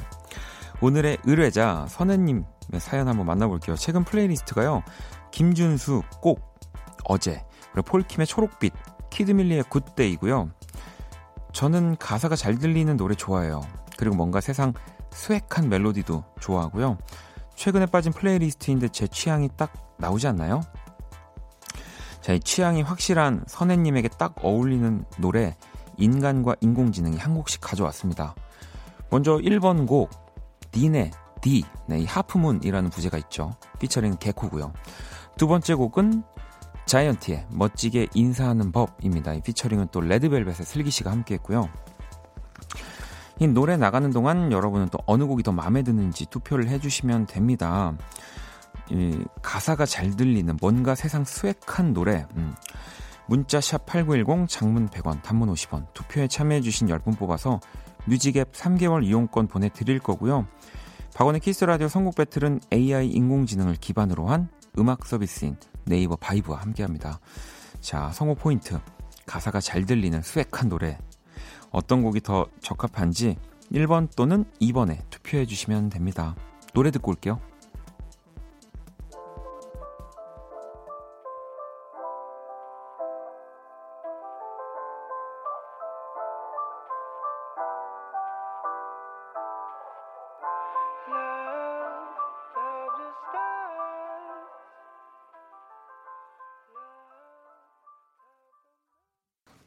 오늘의 0.81 1.17
의뢰자 1.25 1.87
선혜님 1.89 2.45
의 2.71 2.79
사연 2.79 3.07
한번 3.07 3.25
만나볼게요. 3.25 3.75
최근 3.75 4.03
playlist가요. 4.03 4.83
김준수 5.31 6.03
꼭 6.21 6.55
어제 7.05 7.43
그리고 7.71 7.89
폴킴의 7.91 8.27
초록빛 8.27 8.73
키드밀리의 9.09 9.63
굿데이고요. 9.63 10.49
저는 11.51 11.97
가사가 11.97 12.35
잘 12.35 12.57
들리는 12.57 12.95
노래 12.95 13.15
좋아해요. 13.15 13.61
그리고 13.97 14.15
뭔가 14.15 14.39
세상 14.39 14.73
swag한 15.11 15.69
멜로디도 15.69 16.23
좋아하고요. 16.39 16.97
최근에 17.55 17.87
빠진 17.87 18.13
playlist인데 18.13 18.89
제 18.89 19.07
취향이 19.07 19.49
딱 19.57 19.73
나오지 19.97 20.27
않나요? 20.27 20.61
자, 22.21 22.33
이 22.33 22.39
취향이 22.39 22.83
확실한 22.83 23.43
선혜님에게 23.47 24.09
딱 24.17 24.35
어울리는 24.43 25.03
노래 25.17 25.57
인간과 25.97 26.55
인공지능이 26.61 27.17
한 27.17 27.33
곡씩 27.33 27.61
가져왔습니다. 27.61 28.35
먼저 29.09 29.37
1번 29.37 29.87
곡 29.87 30.09
딘의 30.71 31.11
D, 31.41 31.63
네, 31.87 31.99
이 31.99 32.05
하프문이라는 32.05 32.89
부제가 32.89 33.17
있죠. 33.17 33.55
피처링 33.79 34.17
개코고요. 34.19 34.73
두 35.37 35.47
번째 35.47 35.73
곡은 35.75 36.23
자이언티의 36.85 37.47
멋지게 37.51 38.07
인사하는 38.13 38.71
법입니다. 38.71 39.33
이 39.33 39.41
피처링은 39.41 39.89
또 39.91 40.01
레드벨벳의 40.01 40.65
슬기 40.65 40.89
씨가 40.89 41.11
함께했고요. 41.11 41.69
이 43.39 43.47
노래 43.47 43.77
나가는 43.77 44.09
동안 44.11 44.51
여러분은 44.51 44.89
또 44.89 44.99
어느 45.05 45.25
곡이 45.25 45.43
더 45.43 45.51
마음에 45.51 45.81
드는지 45.81 46.25
투표를 46.25 46.67
해주시면 46.67 47.27
됩니다. 47.27 47.95
이, 48.89 49.23
가사가 49.41 49.85
잘 49.85 50.15
들리는 50.15 50.57
뭔가 50.59 50.95
세상 50.95 51.23
swag한 51.23 51.93
노래. 51.93 52.25
음. 52.35 52.53
문자 53.27 53.61
샵 53.61 53.85
8910 53.85 54.49
장문 54.49 54.89
100원, 54.89 55.21
단문 55.21 55.53
50원. 55.53 55.85
투표에 55.93 56.27
참여해 56.27 56.61
주신 56.61 56.87
10분 56.87 57.17
뽑아서 57.17 57.59
뮤직앱 58.05 58.51
3개월 58.53 59.05
이용권 59.05 59.47
보내 59.47 59.69
드릴 59.69 59.99
거고요. 59.99 60.47
박원의 61.19 61.41
Kiss 61.41 61.65
the 61.65 61.74
Radio 61.74 61.89
선곡 61.89 62.15
battle은 62.15 62.61
AI 62.71 63.09
인공지능을 63.09 63.75
기반으로 63.75 64.27
한 64.29 64.47
음악 64.77 65.05
서비스인 65.05 65.57
네이버 65.83 66.15
VIBE와 66.15 66.61
함께 66.61 66.81
합니다. 66.81 67.19
자, 67.81 68.09
선곡 68.13 68.39
포인트. 68.39 68.79
가사가 69.25 69.59
잘 69.59 69.85
들리는 69.85 70.21
swag한 70.21 70.69
노래. 70.69 70.97
어떤 71.71 72.03
곡이 72.03 72.21
더 72.21 72.47
적합한지 72.61 73.35
1번 73.69 74.07
또는 74.15 74.45
2번에 74.61 74.97
투표해 75.09 75.45
주시면 75.45 75.89
됩니다. 75.89 76.37
노래 76.73 76.89
듣고 76.89 77.11
올게요. 77.11 77.41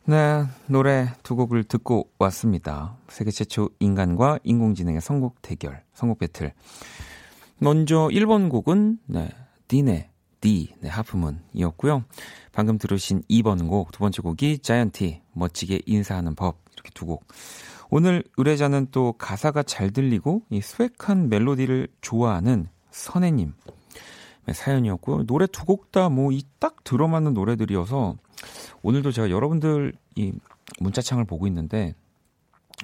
네, 0.04 0.44
노래 0.66 1.12
두 1.22 1.36
곡을 1.36 1.62
듣고 1.62 2.10
왔습니다. 2.18 2.96
세계 3.08 3.30
최초 3.30 3.70
인간과 3.78 4.40
인공지능의 4.42 5.00
선곡 5.00 5.40
대결, 5.42 5.84
선곡 5.94 6.18
배틀. 6.18 6.52
먼저 7.58 8.08
1번 8.10 8.50
곡은 8.50 8.98
네, 9.06 9.28
디네, 9.68 10.10
디, 10.40 10.74
네, 10.80 10.88
하프문이었고요. 10.88 12.02
방금 12.50 12.78
들으신 12.78 13.22
2번 13.30 13.68
곡, 13.68 13.92
두 13.92 14.00
번째 14.00 14.22
곡이 14.22 14.58
자이언티, 14.58 15.22
멋지게 15.34 15.82
인사하는 15.86 16.34
법, 16.34 16.58
이렇게 16.74 16.90
두 16.94 17.06
곡. 17.06 17.24
오늘 17.88 18.24
의뢰자는 18.36 18.88
또 18.90 19.12
가사가 19.12 19.62
잘 19.62 19.92
들리고 19.92 20.42
이 20.50 20.60
스웩한 20.60 21.28
멜로디를 21.28 21.86
좋아하는 22.00 22.66
선혜님 22.90 23.54
네, 23.66 23.72
사연이었고요. 24.50 25.26
노래 25.26 25.46
두 25.46 25.64
곡 25.64 25.92
다 25.92 26.08
뭐 26.08 26.32
이 26.32 26.42
딱 26.58 26.82
들어맞는 26.84 27.34
노래들이어서 27.34 28.16
오늘도 28.82 29.12
제가 29.12 29.30
여러분들 29.30 29.92
이 30.16 30.32
문자창을 30.80 31.24
보고 31.24 31.46
있는데 31.46 31.94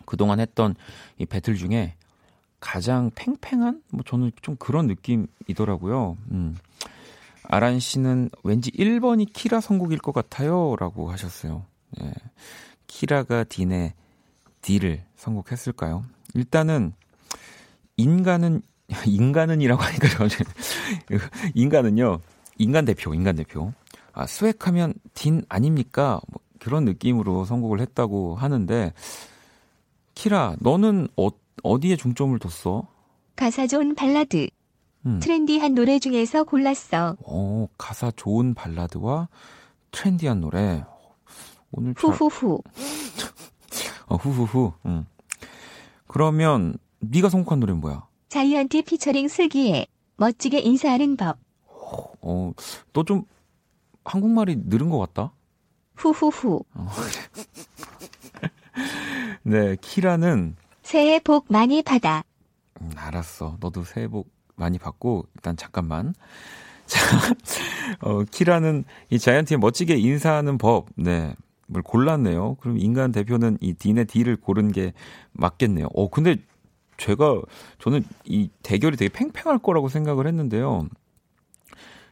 그동안 0.04 0.40
했던 0.40 0.74
이 1.18 1.26
배틀 1.26 1.56
중에 1.56 1.94
가장 2.60 3.10
팽팽한 3.14 3.82
뭐 3.90 4.02
저는 4.04 4.32
좀 4.42 4.56
그런 4.56 4.86
느낌이더라고요. 4.86 6.16
음. 6.32 6.56
아란 7.44 7.80
씨는 7.80 8.30
왠지 8.44 8.70
1번이 8.72 9.32
키라 9.32 9.60
선곡일 9.60 9.98
것 9.98 10.12
같아요라고 10.12 11.10
하셨어요. 11.10 11.64
네. 11.98 12.12
키라가 12.86 13.44
딘의 13.44 13.94
D를 14.60 15.04
선곡했을까요? 15.16 16.04
일단은 16.34 16.92
인간은 17.96 18.62
인간은이라고 19.06 19.82
하니까 19.82 20.08
저는 20.08 20.30
인간은요. 21.54 22.20
인간 22.58 22.84
대표, 22.84 23.14
인간 23.14 23.36
대표. 23.36 23.72
아, 24.12 24.26
스웩하면 24.26 24.94
딘 25.14 25.44
아닙니까? 25.48 26.20
뭐 26.28 26.40
그런 26.58 26.84
느낌으로 26.84 27.44
선곡을 27.44 27.80
했다고 27.80 28.34
하는데 28.34 28.92
키라, 30.14 30.56
너는 30.60 31.08
어, 31.16 31.28
어디에 31.62 31.96
중점을 31.96 32.36
뒀어? 32.38 32.88
가사 33.36 33.66
좋은 33.66 33.94
발라드. 33.94 34.48
음. 35.06 35.20
trendy한 35.20 35.74
노래 35.74 36.00
중에서 36.00 36.42
골랐어. 36.42 37.16
어, 37.24 37.68
가사 37.78 38.10
좋은 38.10 38.54
발라드와 38.54 39.28
trendy한 39.92 40.40
노래. 40.40 40.84
오늘 41.70 41.94
잘... 41.94 42.10
후후후. 42.10 42.60
어, 44.08 44.16
후후후. 44.16 44.72
음. 44.86 45.06
그러면 46.08 46.76
네가 46.98 47.28
선곡한 47.28 47.60
노래는 47.60 47.80
뭐야? 47.80 48.07
Zion.T 48.28 48.82
featuring 48.82 49.28
슬기의 49.28 49.86
멋지게 50.16 50.58
인사하는 50.60 51.16
법. 51.16 51.38
어, 52.20 52.52
너 52.92 53.02
좀 53.04 53.24
한국말이 54.04 54.56
늘은 54.66 54.90
것 54.90 54.98
같다. 54.98 55.32
후후후. 55.96 56.64
어, 56.74 56.88
네, 59.42 59.76
키라는 59.80 60.56
새해 60.82 61.18
복 61.20 61.46
많이 61.48 61.82
받아. 61.82 62.22
음, 62.80 62.90
알았어. 62.96 63.56
너도 63.60 63.84
새해 63.84 64.08
복 64.08 64.30
많이 64.56 64.78
받고 64.78 65.26
일단 65.34 65.56
잠깐만. 65.56 66.14
자, 66.86 67.00
어, 68.00 68.24
키라는 68.24 68.84
이 69.10 69.18
자이언티의 69.18 69.58
멋지게 69.58 69.96
인사하는 69.96 70.58
법. 70.58 70.86
네. 70.96 71.34
뭘 71.66 71.82
골랐네요. 71.82 72.54
그럼 72.60 72.78
인간 72.78 73.12
대표는 73.12 73.58
이 73.60 73.74
딘의 73.74 74.06
D를 74.06 74.36
고른 74.36 74.72
게 74.72 74.94
맞겠네요. 75.32 75.88
어, 75.94 76.08
근데 76.08 76.36
제가 76.98 77.40
저는 77.78 78.04
이 78.24 78.50
대결이 78.62 78.96
되게 78.96 79.08
팽팽할 79.08 79.58
거라고 79.58 79.88
생각을 79.88 80.26
했는데요. 80.26 80.88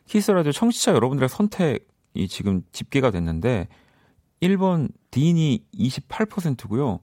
키스라디오 0.07 0.53
청취자 0.53 0.95
여러분들의 0.95 1.29
선택이 1.29 2.29
지금 2.29 2.63
집계가 2.73 3.11
됐는데 3.11 3.69
1번 4.41 4.89
딘이 5.11 5.65
28%고요. 5.75 7.01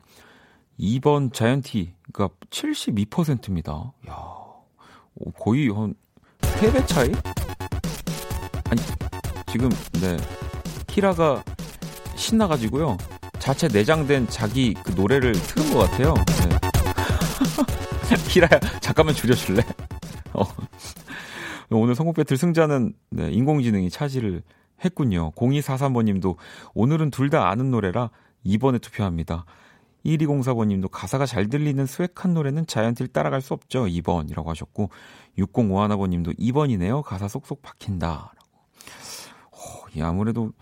2번 0.79 1.31
자이언티가 1.33 2.29
72%입니다. 2.49 3.93
야, 4.09 4.15
거의 5.37 5.69
한 5.69 5.93
3배 6.41 6.87
차이? 6.87 7.11
아니, 8.65 8.81
지금, 9.51 9.69
네. 10.01 10.17
키라가 10.87 11.43
신나가지고요. 12.15 12.97
자체 13.39 13.67
내장된 13.67 14.27
자기 14.29 14.73
그 14.73 14.91
노래를 14.91 15.33
틀은 15.33 15.73
것 15.73 15.79
같아요. 15.79 16.13
네. 16.13 16.52
키라야, 18.33 18.59
잠깐만 18.81 19.13
줄여줄래? 19.13 19.61
어. 20.33 20.43
오늘 21.69 21.93
선곡 21.93 22.15
배틀 22.15 22.35
승자는 22.35 22.95
네, 23.11 23.31
인공지능이 23.31 23.91
차지를 23.91 24.41
했군요. 24.83 25.31
0243번님도 25.35 26.37
오늘은 26.73 27.11
둘 27.11 27.29
다 27.29 27.47
아는 27.49 27.69
노래라 27.69 28.09
2번에 28.43 28.81
투표합니다. 28.81 29.45
1204번님도 30.03 30.89
가사가 30.91 31.27
잘 31.27 31.47
들리는 31.47 31.85
스웩한 31.85 32.33
노래는 32.33 32.65
자이언티를 32.65 33.09
따라갈 33.13 33.39
수 33.39 33.53
없죠. 33.53 33.85
2번이라고 33.85 34.47
하셨고 34.47 34.89
6051번님도 35.37 36.39
2번이네요. 36.39 37.03
가사 37.03 37.27
쏙쏙 37.27 37.61
박힌다. 37.61 38.07
라고. 38.07 38.31
어, 39.51 39.85
이 39.93 40.01
아무래도 40.01 40.53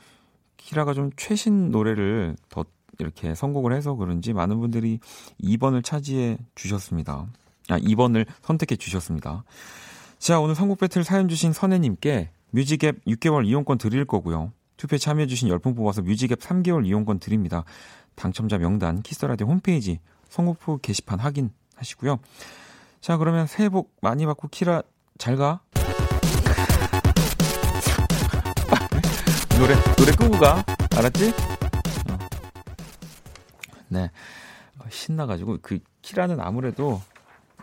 키라가 0.57 0.93
좀 0.93 1.09
최신 1.15 1.71
노래를 1.71 2.35
더 2.49 2.65
이렇게 2.99 3.33
선곡을 3.33 3.71
해서 3.71 3.95
그런지 3.95 4.33
많은 4.33 4.59
분들이 4.59 4.99
2번을 5.41 5.85
차지해 5.85 6.37
주셨습니다. 6.55 7.27
아, 7.71 7.79
2번을 7.79 8.25
선택해 8.41 8.75
주셨습니다. 8.75 9.43
자, 10.19 10.39
오늘 10.39 10.55
선곡 10.55 10.79
배틀 10.79 11.03
사연 11.03 11.27
주신 11.27 11.53
선혜님께 11.53 12.29
뮤직앱 12.51 13.05
6개월 13.05 13.45
이용권 13.47 13.77
드릴 13.77 14.05
거고요. 14.05 14.51
투표에 14.77 14.99
참여해주신 14.99 15.49
10분 15.49 15.75
뽑아서 15.75 16.01
뮤직앱 16.01 16.39
3개월 16.39 16.85
이용권 16.85 17.19
드립니다. 17.19 17.63
당첨자 18.15 18.57
명단 18.57 19.01
키스라디오 19.01 19.47
홈페이지 19.47 19.99
선곡표 20.29 20.79
게시판 20.79 21.19
확인하시고요. 21.19 22.19
자, 22.99 23.17
그러면 23.17 23.47
새해 23.47 23.69
복 23.69 23.95
많이 24.01 24.25
받고 24.25 24.49
키라 24.49 24.83
잘 25.17 25.35
가. 25.37 25.61
노래, 29.57 29.75
노래 29.95 30.11
끄고 30.11 30.39
가. 30.39 30.63
알았지? 30.97 31.33
어. 32.09 32.17
네. 33.89 34.11
어, 34.79 34.83
신나가지고, 34.89 35.59
그, 35.61 35.79
키라는 36.01 36.39
아무래도 36.39 36.99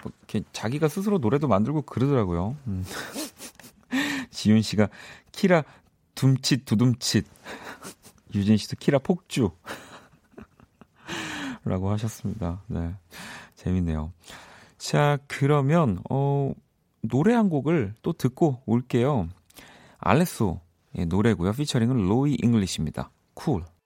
뭐 0.03 0.13
이렇게 0.19 0.43
자기가 0.53 0.89
스스로 0.89 1.19
노래도 1.19 1.49
만들고 1.49 1.83
그러더라고요. 1.83 2.57
음. 2.67 2.85
지윤 4.31 4.63
씨가 4.63 4.89
키라 5.33 5.65
둠칫 6.15 6.65
두둠칫 6.65 7.27
유진 8.35 8.57
씨도 8.57 8.77
키라 8.79 8.99
폭주 8.99 9.51
라고 11.65 11.91
하셨습니다. 11.91 12.63
네. 12.67 12.95
재밌네요. 13.57 14.13
자, 14.79 15.19
그러면 15.27 16.01
어 16.09 16.53
노래 17.03 17.35
한 17.35 17.49
곡을 17.49 17.95
또 18.03 18.13
듣고 18.13 18.63
올게요. 18.67 19.29
알레소의 19.99 21.07
노래고요. 21.09 21.53
피처링은 21.53 22.09
로이 22.09 22.37
잉글리시입니다. 22.41 23.11
쿨. 23.35 23.63
Cool. 23.63 23.78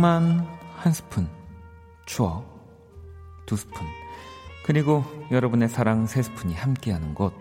낭만 0.00 0.46
한 0.76 0.92
스푼, 0.94 1.28
추억 2.06 2.42
두 3.44 3.54
스푼, 3.54 3.86
그리고 4.64 5.04
여러분의 5.30 5.68
사랑 5.68 6.06
세 6.06 6.22
스푼이 6.22 6.54
함께하는 6.54 7.12
곳. 7.12 7.34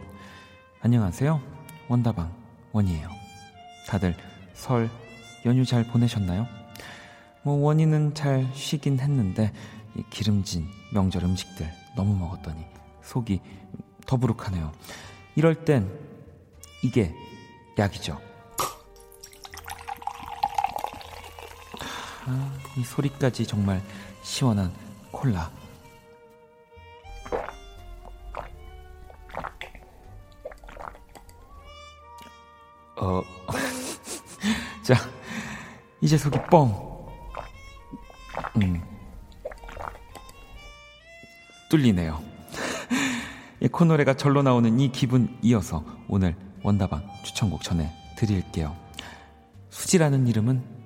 안녕하세요. 0.81 1.41
원다방 1.87 2.33
원이에요. 2.73 3.07
다들 3.87 4.13
설 4.53 4.89
연휴 5.45 5.63
잘 5.63 5.85
보내셨나요? 5.85 6.47
뭐 7.43 7.55
원이는 7.63 8.13
잘 8.13 8.45
쉬긴 8.53 8.99
했는데 8.99 9.53
기름진 10.09 10.67
명절 10.93 11.23
음식들 11.23 11.65
너무 11.95 12.13
먹었더니 12.17 12.65
속이 13.03 13.39
더부룩하네요. 14.05 14.73
이럴 15.37 15.63
땐 15.63 15.89
이게 16.83 17.15
약이죠. 17.77 18.28
아, 22.29 22.53
이 22.77 22.83
소리까지 22.83 23.47
정말 23.47 23.81
시원한 24.21 24.71
콜라. 25.11 25.49
어, 32.97 33.23
자, 34.83 34.93
이제 36.01 36.17
속이 36.17 36.37
뻥. 36.51 37.07
음. 38.57 38.81
뚫리네요. 41.69 42.21
이 43.59 43.67
코노래가 43.67 44.13
절로 44.15 44.43
나오는 44.43 44.79
이 44.79 44.91
기분 44.91 45.35
이어서 45.41 45.83
오늘 46.07 46.35
원다방 46.61 47.07
추천곡 47.23 47.63
전해 47.63 47.91
드릴게요. 48.15 48.75
수지라는 49.71 50.27
이름은 50.27 50.61
다 50.61 50.78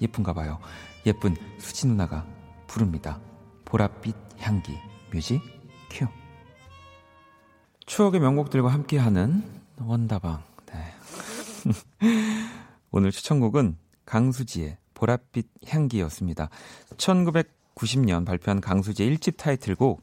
예쁜가 0.00 0.32
봐요. 0.32 0.58
예쁜 1.06 1.36
수지 1.58 1.86
누나가 1.86 2.26
부릅니다. 2.66 3.20
보랏빛 3.64 4.14
향기 4.38 4.76
뮤직 5.12 5.40
큐. 5.90 6.06
추억의 7.86 8.20
명곡들과 8.20 8.68
함께하는 8.72 9.42
원다방. 9.80 10.42
네. 10.66 10.84
오늘 12.90 13.10
추천곡은 13.10 13.76
강수지의 14.04 14.76
보랏빛 14.94 15.46
향기였습니다. 15.66 16.48
1990년 16.96 18.24
발표한 18.26 18.60
강수지의 18.60 19.16
1집 19.16 19.36
타이틀곡 19.36 20.02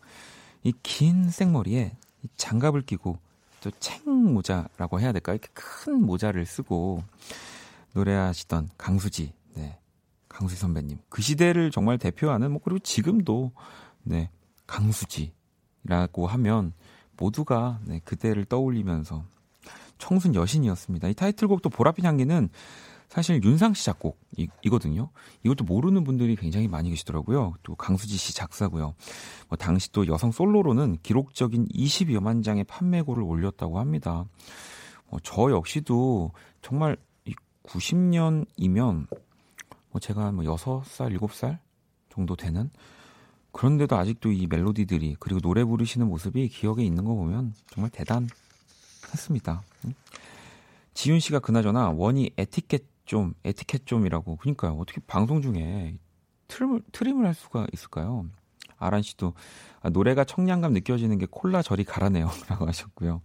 이 0.64 0.74
긴 0.82 1.30
생머리에 1.30 1.96
장갑을 2.38 2.82
끼고 2.82 3.20
또 3.62 3.72
챙모자라고 3.80 5.00
해야 5.00 5.12
될까요? 5.12 5.36
이렇게 5.36 5.50
큰 5.54 6.02
모자를 6.04 6.46
쓰고 6.46 7.04
노래하시던 7.94 8.70
강수지, 8.78 9.34
네. 9.54 9.78
강수지 10.36 10.60
선배님. 10.60 10.98
그 11.08 11.21
시대를 11.21 11.71
정말 11.71 11.98
대표하는, 11.98 12.52
뭐, 12.52 12.62
그리고 12.63 12.80
지금도, 12.80 13.54
네. 14.04 14.30
강수지라고 14.67 16.28
하면 16.28 16.74
모두가, 17.17 17.80
네. 17.86 18.02
그대를 18.04 18.43
떠올리면서 18.45 19.24
청순 19.98 20.36
여신이었습니다. 20.36 21.08
이 21.08 21.13
타이틀곡도 21.13 21.69
보랏빛 21.69 22.04
향기는 22.04 22.50
사실 23.08 23.41
윤상 23.41 23.74
씨 23.76 23.86
작곡이거든요. 23.86 25.10
이것도 25.43 25.63
모르는 25.63 26.04
분들이 26.04 26.36
굉장히 26.36 26.67
많이 26.67 26.89
계시더라고요. 26.89 27.54
또 27.63 27.76
강수지 27.76 28.17
씨 28.17 28.36
작사고요. 28.36 28.93
뭐 29.48 29.58
당시 29.58 29.89
또 29.93 30.06
여성 30.08 30.32
솔로로는 30.32 30.98
기록적인 31.02 31.67
20여만 31.69 32.43
장의 32.43 32.65
판매고를 32.65 33.24
올렸다고 33.24 33.80
합니다. 33.80 34.26
뭐 35.08 35.19
저 35.24 35.50
역시도 35.52 36.32
정말 36.62 36.98
90년이면 37.63 39.08
뭐 39.96 40.00
제가 40.02 40.34
뭐 40.34 40.44
6살, 40.44 41.18
7살 41.18 41.58
정도 42.10 42.36
되는 42.36 42.70
그런데도 43.54 43.96
아직도 43.96 44.30
이 44.30 44.46
멜로디들이 44.46 45.16
그리고 45.22 45.40
노래 45.40 45.64
부르시는 45.64 46.10
모습이 46.10 46.50
기억에 46.50 46.84
있는 46.84 47.06
거 47.06 47.16
보면 47.16 47.54
정말 47.72 47.90
대단했습니다. 47.92 49.64
지윤 50.94 51.22
씨가 51.22 51.40
그나저나 51.40 51.92
원이 51.92 52.32
에티켓 52.36 52.84
좀 53.06 53.36
에티켓 53.46 53.86
좀이라고 53.86 54.36
그러니까요. 54.36 54.74
어떻게 54.74 55.00
방송 55.08 55.42
중에 55.42 55.98
트림을 56.50 56.82
트림을 56.92 57.26
할 57.26 57.34
수가 57.34 57.66
있을까요? 57.72 58.26
아란 58.78 59.02
씨도 59.02 59.34
아, 59.82 59.90
노래가 59.90 60.26
청량감 60.26 60.74
느껴지는 60.74 61.20
게 61.20 61.26
콜라 61.32 61.62
저리 61.62 61.86
가라네요라고 61.86 62.68
하셨고요. 62.68 63.22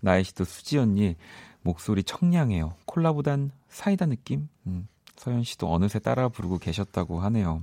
나혜 0.00 0.22
씨도 0.22 0.44
수지 0.44 0.76
언니 0.76 1.16
목소리 1.62 2.04
청량해요. 2.04 2.74
콜라보단 2.84 3.52
사이다 3.68 4.04
느낌? 4.04 4.50
음, 4.66 4.86
서현 5.16 5.44
씨도 5.44 5.72
어느새 5.72 5.98
따라 5.98 6.28
부르고 6.28 6.58
계셨다고 6.58 7.20
하네요. 7.20 7.62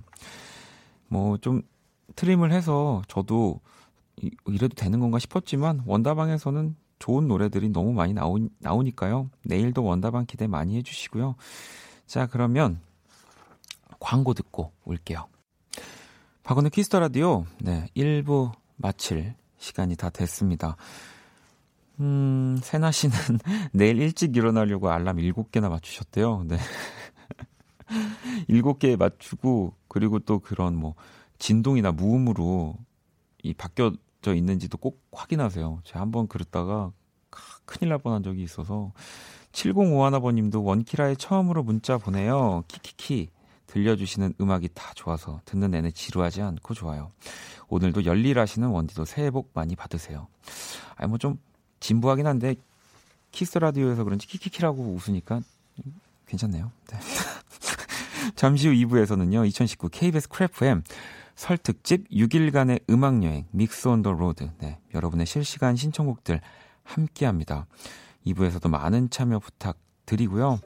뭐 1.08 1.38
좀 1.38 1.62
트림을 2.16 2.52
해서 2.52 3.02
저도 3.08 3.60
이, 4.18 4.32
이래도 4.48 4.76
되는 4.76 5.00
건가 5.00 5.20
싶었지만 5.20 5.84
원다방에서는 5.86 6.76
좋은 7.00 7.28
노래들이 7.28 7.70
너무 7.70 7.94
많이 7.94 8.14
나오, 8.14 8.38
나오니까요. 8.60 9.30
내일도 9.44 9.84
원다방 9.84 10.26
기대 10.26 10.48
많이 10.48 10.76
해주시고요. 10.78 11.36
자, 12.06 12.28
그러면 12.28 12.82
광고 14.00 14.34
듣고 14.34 14.74
올게요. 14.84 15.28
박원의 16.44 16.72
Kiss 16.72 16.88
the 16.88 17.00
Radio, 17.00 17.46
네, 17.60 17.88
1부 17.96 18.52
마칠 18.76 19.36
시간이 19.58 19.96
다 19.96 20.10
됐습니다. 20.10 20.76
음, 22.02 22.58
세나 22.62 22.92
씨는 22.92 23.16
내일 23.72 24.02
일찍 24.02 24.36
일어나려고 24.36 24.90
알람 24.90 25.18
7개나 25.18 25.70
맞추셨대요. 25.70 26.44
네. 26.48 26.58
7개 28.50 28.98
맞추고, 28.98 29.74
그리고 29.88 30.20
또 30.20 30.40
그런 30.40 30.76
뭐, 30.76 30.96
진동이나 31.40 31.92
무음으로 31.92 32.76
이 33.44 33.54
바뀌어 33.54 33.94
저 34.22 34.34
있는지도 34.34 34.78
꼭 34.78 35.02
확인하세요. 35.12 35.82
제가 35.86 36.02
한번 36.02 36.28
그랬다가 36.28 36.92
큰일 37.66 37.90
날 37.90 38.00
뻔한 38.00 38.22
적이 38.24 38.44
있어서 38.44 38.92
7051아버님도 39.54 40.64
원키라에 40.66 41.16
처음으로 41.16 41.64
문자 41.64 41.98
보내요. 41.98 42.64
키키키 42.68 43.30
들려주시는 43.68 44.34
음악이 44.42 44.70
다 44.74 44.92
좋아서 44.96 45.40
듣는 45.46 45.72
내내 45.72 45.92
지루하지 45.92 46.42
않고 46.42 46.74
좋아요. 46.74 47.12
오늘도 47.70 48.04
열일하시는 48.06 48.68
원디도 48.68 49.06
새해 49.06 49.30
복 49.32 49.52
많이 49.54 49.76
받으세요. 49.76 50.28
아니 50.96 51.08
뭐 51.08 51.18
좀 51.18 51.38
진부하긴 51.80 52.28
한데 52.28 52.56
키스 53.32 53.58
라디오에서 53.58 54.04
그런지 54.04 54.28
키키키라고 54.28 54.82
웃으니까 54.96 55.42
괜찮네요. 56.28 56.72
네. 56.92 57.00
잠시 58.36 58.68
후 58.68 58.74
2부에서는요. 58.74 59.48
2019 59.48 59.90
KBS 59.90 60.30
Cool 60.30 60.66
FM 60.66 60.84
설 61.36 61.58
특집 61.58 62.10
6일간의 62.10 62.82
음악 62.90 63.24
여행 63.24 63.46
Mix 63.52 63.88
on 63.88 64.02
the 64.02 64.12
Road. 64.12 64.50
네, 64.60 64.80
여러분의 64.94 65.26
실시간 65.26 65.76
신청곡들 65.76 66.42
함께 66.84 67.26
합니다. 67.26 67.66
2부에서도 68.26 68.68
많은 68.70 69.10
참여 69.10 69.40
부탁드리고요. 69.40 70.60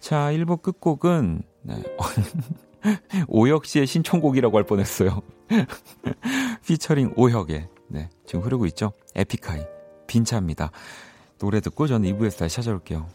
자, 0.00 0.30
1부 0.32 0.62
끝곡은 0.62 1.42
네. 1.62 1.82
오혁 3.28 3.66
씨의 3.66 3.86
신청곡이라고 3.86 4.56
할 4.56 4.64
뻔했어요. 4.64 5.20
피처링 6.66 7.14
오혁의 7.16 7.68
네, 7.88 8.10
지금 8.26 8.42
흐르고 8.42 8.66
있죠. 8.66 8.92
에픽하이 9.14 9.62
빈차입니다. 10.06 10.70
노래 11.38 11.60
듣고 11.60 11.86
저는 11.86 12.10
2부에서 12.16 12.38
다시 12.38 12.56
찾아올게요. 12.56 13.08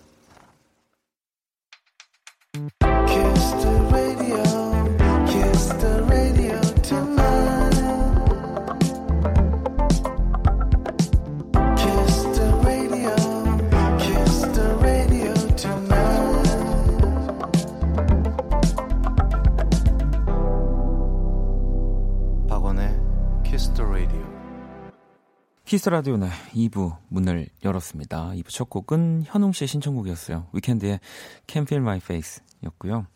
Kiss 25.74 25.90
the 25.90 26.00
Radio 26.00 26.18
네 26.18 26.30
2부 26.54 26.98
문을 27.08 27.48
열었습니다. 27.64 28.34
2부 28.36 28.50
첫 28.50 28.70
곡은 28.70 29.24
현웅 29.26 29.54
씨의 29.54 29.68
신청곡이었어요. 29.68 30.46
위켄드의 30.54 31.00
Can't 31.48 31.64
Feel 31.64 31.82
My 31.82 31.98
Face였고요. 31.98 33.08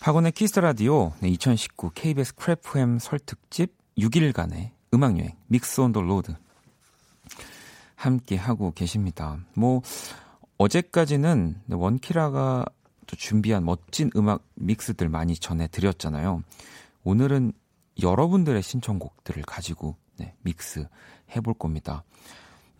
박원의 0.00 0.32
Kiss 0.32 0.60
the 0.60 0.80
Radio 0.80 1.14
네, 1.20 1.30
2019 1.30 1.92
KBS 1.94 2.34
Cool 2.34 2.77
FM 2.77 2.98
설 2.98 3.18
특집 3.20 3.74
6일간의 3.96 4.72
음악 4.92 5.18
여행 5.18 5.30
Mix 5.46 5.80
on 5.80 5.92
the 5.92 6.02
Road 6.02 6.34
함께 7.94 8.36
하고 8.36 8.72
계십니다. 8.72 9.38
뭐 9.54 9.80
어제까지는 10.58 11.62
원키라가 11.70 12.66
또 13.06 13.16
준비한 13.16 13.64
멋진 13.64 14.10
음악 14.14 14.44
믹스들 14.56 15.08
많이 15.08 15.34
전해 15.34 15.68
드렸잖아요. 15.68 16.42
오늘은 17.02 17.54
여러분들의 18.02 18.62
신청곡들을 18.62 19.42
가지고 19.44 19.96
네, 20.18 20.34
믹스 20.42 20.86
해볼 21.34 21.54
겁니다. 21.54 22.04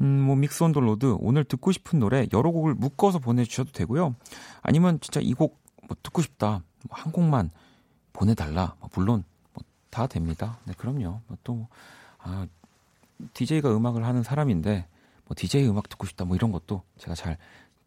음, 0.02 0.20
뭐, 0.22 0.36
Mix 0.36 0.62
on 0.62 0.69
the 0.69 0.80
Road, 0.80 1.16
오늘 1.20 1.44
듣고 1.44 1.72
싶은 1.72 1.98
노래 1.98 2.26
여러 2.32 2.50
곡을 2.50 2.74
묶어서 2.74 3.18
보내주셔도 3.18 3.72
되고요. 3.72 4.14
아니면 4.62 5.00
진짜 5.00 5.20
이 5.20 5.32
곡 5.32 5.66
뭐 5.88 5.96
듣고 6.02 6.20
싶다. 6.22 6.62
한 6.90 7.12
곡만 7.12 7.50
보내달라. 8.12 8.74
뭐 8.80 8.88
물론 8.94 9.24
뭐 9.54 9.62
다 9.90 10.06
됩니다. 10.06 10.58
네, 10.64 10.74
그럼요. 10.76 11.20
뭐 11.26 11.38
또, 11.44 11.68
아, 12.18 12.46
DJ가 13.32 13.74
음악을 13.74 14.04
하는 14.04 14.22
사람인데, 14.22 14.86
뭐 15.26 15.34
DJ 15.34 15.66
음악 15.68 15.88
듣고 15.88 16.06
싶다 16.06 16.24
뭐 16.24 16.36
이런 16.36 16.52
것도 16.52 16.82
제가 16.98 17.14
잘 17.14 17.38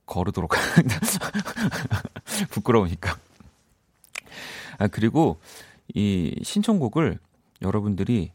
거르도록 0.07 0.55
합니다. 0.57 0.99
부끄러우니까. 2.49 3.15
아, 4.79 4.87
그리고 4.87 5.39
이 5.93 6.35
신청곡을 6.41 7.19
여러분들이 7.61 8.31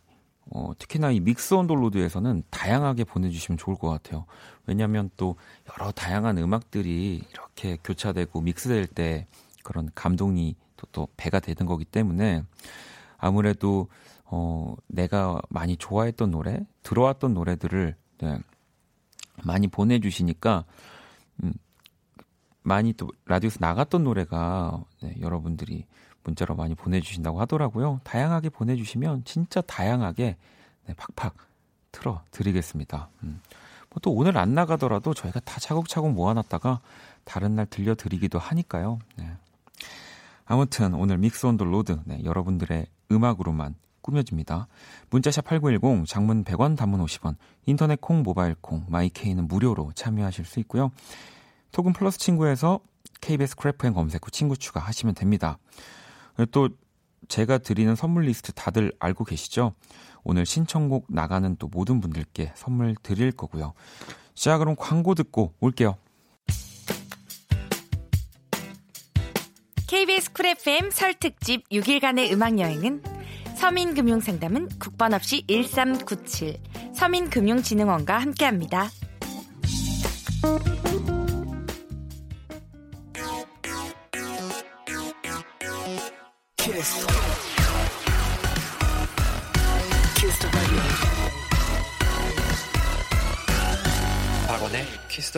어, 0.51 0.73
특히나 0.79 1.11
이 1.11 1.21
믹스 1.21 1.55
온 1.55 1.67
돌로드에서는 1.67 2.45
다양하게 2.51 3.05
보내주시면 3.05 3.59
좋을 3.59 3.77
것 3.77 3.89
같아요. 3.89 4.27
왜냐하면 4.67 5.11
또 5.17 5.37
여러 5.73 5.91
다양한 5.91 6.39
음악들이 6.39 7.23
이렇게 7.31 7.79
교차되고 7.83 8.41
믹스될 8.41 8.87
때 8.87 9.27
그런 9.63 9.91
감동이 9.95 10.57
또, 10.77 10.87
또 10.93 11.09
배가 11.17 11.41
되는 11.41 11.67
거기 11.67 11.85
때문에 11.85 12.45
아무래도 13.17 13.89
어, 14.25 14.75
내가 14.87 15.41
많이 15.49 15.77
좋아했던 15.77 16.31
노래, 16.31 16.67
들어왔던 16.83 17.35
노래들을 17.35 17.97
네, 18.19 18.39
많이 19.45 19.69
보내주시니까 19.69 20.65
음, 21.43 21.53
많이 22.63 22.93
또 22.95 23.09
라디오에서 23.27 23.59
나갔던 23.61 24.05
노래가 24.05 24.83
네, 25.03 25.17
여러분들이 25.21 25.87
문자로 26.25 26.55
많이 26.57 26.75
보내주신다고 26.75 27.41
하더라고요. 27.41 28.01
다양하게 28.03 28.49
보내주시면 28.49 29.25
진짜 29.25 29.61
다양하게 29.61 30.37
네, 30.87 30.95
팍팍 30.95 31.37
틀어 31.93 32.23
드리겠습니다. 32.31 33.09
음. 33.23 33.41
뭐또 33.91 34.13
오늘 34.13 34.37
안 34.39 34.55
나가더라도 34.55 35.15
저희가 35.15 35.41
다 35.41 35.61
차곡차곡 35.61 36.13
모아놨다가 36.13 36.81
다른 37.25 37.55
날 37.55 37.67
들려드리기도 37.67 38.39
하니까요. 38.39 38.99
네. 39.17 39.31
아무튼 40.47 40.95
오늘 40.95 41.19
Mix 41.19 41.47
on 41.47 41.54
the 41.54 41.65
Road 41.65 42.01
네, 42.05 42.23
여러분들의 42.25 42.87
음악으로만 43.13 43.77
꾸며집니다. 44.03 44.67
문자샵 45.11 45.47
8910 45.47 46.07
장문 46.07 46.45
100원 46.45 46.77
단문 46.77 47.03
50원 47.05 47.37
인터넷 47.65 48.01
콩 48.01 48.23
모바일 48.23 48.55
콩 48.61 48.85
my 48.89 49.06
K는 49.06 49.49
무료로 49.49 49.93
참여하실 49.95 50.45
수 50.45 50.61
있고요. 50.61 50.91
톡은 51.73 51.95
플러스 51.95 52.19
친구에서 52.19 52.81
KBS 53.21 53.57
Cool 53.57 53.82
FM 53.82 53.95
검색 53.95 54.27
후 54.27 54.31
친구 54.31 54.57
추가하시면 54.57 55.15
됩니다. 55.15 55.59
또 56.51 56.69
제가 57.29 57.59
드리는 57.59 57.95
선물 57.95 58.25
리스트 58.25 58.53
다들 58.53 58.93
알고 58.99 59.25
계시죠? 59.25 59.75
오늘 60.25 60.47
신청곡 60.47 61.07
나가는 61.09 61.55
또 61.57 61.69
모든 61.69 62.01
분들께 62.01 62.53
선물 62.55 62.95
드릴 63.03 63.33
거고요. 63.33 63.75
자, 64.35 64.59
그럼 64.59 64.75
광고 64.77 65.15
듣고 65.15 65.55
올게요. 65.61 65.97
KBS 69.87 70.33
Cool 70.33 70.47
FM 70.47 70.91
설 70.91 71.15
특집 71.15 71.69
6일간의 71.69 72.33
음악 72.33 72.59
여행은 72.59 73.03
서민금융상담은 73.57 74.71
국번 74.81 75.15
없이 75.15 75.45
1397 75.47 76.59
서민금융진흥원과 76.95 78.19
함께합니다. 78.19 78.89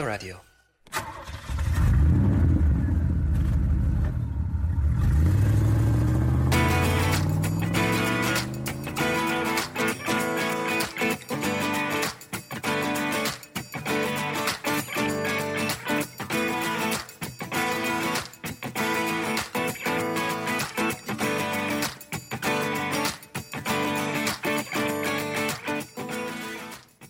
박원 0.05 0.56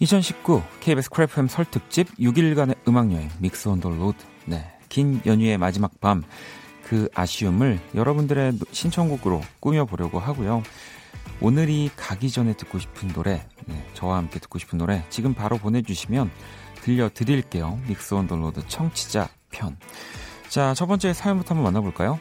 2019 0.07 0.63
KBS 0.79 1.11
Cool 1.11 1.36
FM 1.36 1.49
설 1.49 1.65
특집 1.65 2.07
6일간의 2.17 2.77
음악여행 2.87 3.29
믹스 3.41 3.67
온더 3.69 3.91
로드. 3.91 4.17
네. 4.45 4.65
긴 4.89 5.21
연휴의 5.27 5.59
마지막 5.59 6.01
밤. 6.01 6.23
그 6.85 7.09
아쉬움을 7.13 7.81
여러분들의 7.93 8.53
신청곡으로 8.71 9.43
꾸며보려고 9.59 10.21
하고요. 10.21 10.63
오늘이 11.41 11.91
가기 11.97 12.31
전에 12.31 12.53
듣고 12.53 12.79
싶은 12.79 13.09
노래, 13.09 13.49
네, 13.67 13.85
저와 13.95 14.19
함께 14.19 14.39
듣고 14.39 14.61
싶은 14.61 14.79
노래 14.79 15.05
지금 15.11 15.35
바로 15.35 15.59
보내주시면 15.59 16.31
들려드릴게요. 16.83 17.81
Mix 17.89 18.15
on 18.15 18.27
the 18.27 18.45
Road 18.45 18.69
청취자 18.69 19.29
편. 19.51 19.77
자, 20.49 20.73
첫 20.75 20.87
번째 20.87 21.13
사연부터 21.15 21.57
한번 21.57 21.73
만나볼까요? 21.73 22.21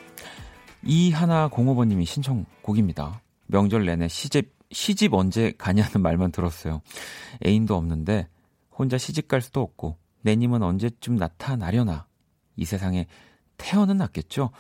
이하나 0.82 1.50
공호번님이 1.50 2.06
신청곡입니다. 2.06 3.21
명절 3.45 3.86
내내 3.86 4.08
시집 4.08 4.55
시집 4.71 5.13
언제 5.13 5.54
가냐는 5.58 6.01
말만 6.04 6.32
들었어요. 6.32 6.82
애인도 7.45 7.75
없는데 7.75 8.28
혼자 8.71 8.97
시집 8.97 9.28
갈 9.28 9.41
수도 9.41 9.62
없고 9.62 9.97
내님은 10.21 10.63
언제쯤 10.63 11.15
나타나려나. 11.15 12.08
이 12.56 12.65
세상에 12.65 13.08
태어는 13.58 13.97
났겠죠? 13.97 14.51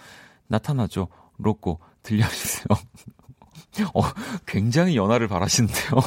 나타나죠. 0.47 1.07
로꼬 1.37 1.79
들려주세요. 2.03 2.65
어, 3.93 4.01
굉장히 4.45 4.95
연하를 4.95 5.27
바라시는데요. 5.27 5.99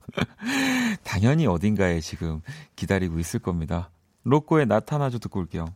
당연히 1.02 1.46
어딘가에 1.46 2.00
지금 2.00 2.42
기다리고 2.76 3.18
있을 3.18 3.40
겁니다. 3.40 3.90
로꼬의 4.24 4.66
나타나죠 4.66 5.18
듣고 5.18 5.40
올게요. 5.40 5.66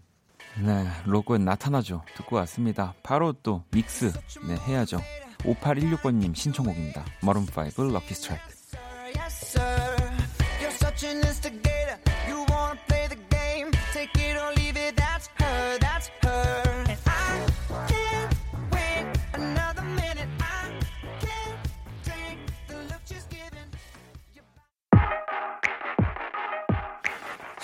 네, 0.64 0.88
로꼬의 1.06 1.40
나타나죠 1.40 2.02
듣고 2.16 2.36
왔습니다. 2.36 2.94
바로 3.02 3.32
또 3.32 3.62
믹스 3.70 4.12
네 4.46 4.56
해야죠. 4.66 5.00
5816번님 5.38 6.34
신청곡입니다. 6.34 7.04
Maroon 7.22 7.92
5 7.92 7.96
Lucky 7.96 8.14
Strike. 8.14 8.58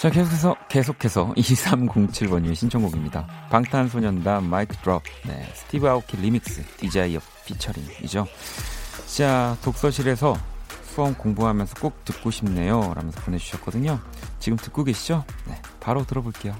자, 0.05 0.11
계속해서, 0.11 0.55
계속해서 0.69 1.33
2307번님의 1.39 2.55
신청곡입니다. 2.55 3.27
방탄소년단 3.49 4.45
MIC 4.45 4.77
Drop, 4.77 5.03
네, 5.27 5.51
Steve 5.55 5.89
Aoki 5.89 6.19
Remix, 6.19 6.63
Desiigner 6.77 7.21
피처링이죠. 7.47 8.27
자, 9.07 9.57
독서실에서 9.65 10.37
수험 10.83 11.15
공부하면서 11.15 11.77
꼭 11.81 12.05
듣고 12.05 12.31
싶네요. 12.31 12.93
라면서 12.95 13.19
보내주셨거든요. 13.23 13.99
지금 14.41 14.59
듣고 14.59 14.85
계시죠? 14.85 15.25
네, 15.49 15.55
바로 15.81 16.05
들어볼게요. 16.05 16.55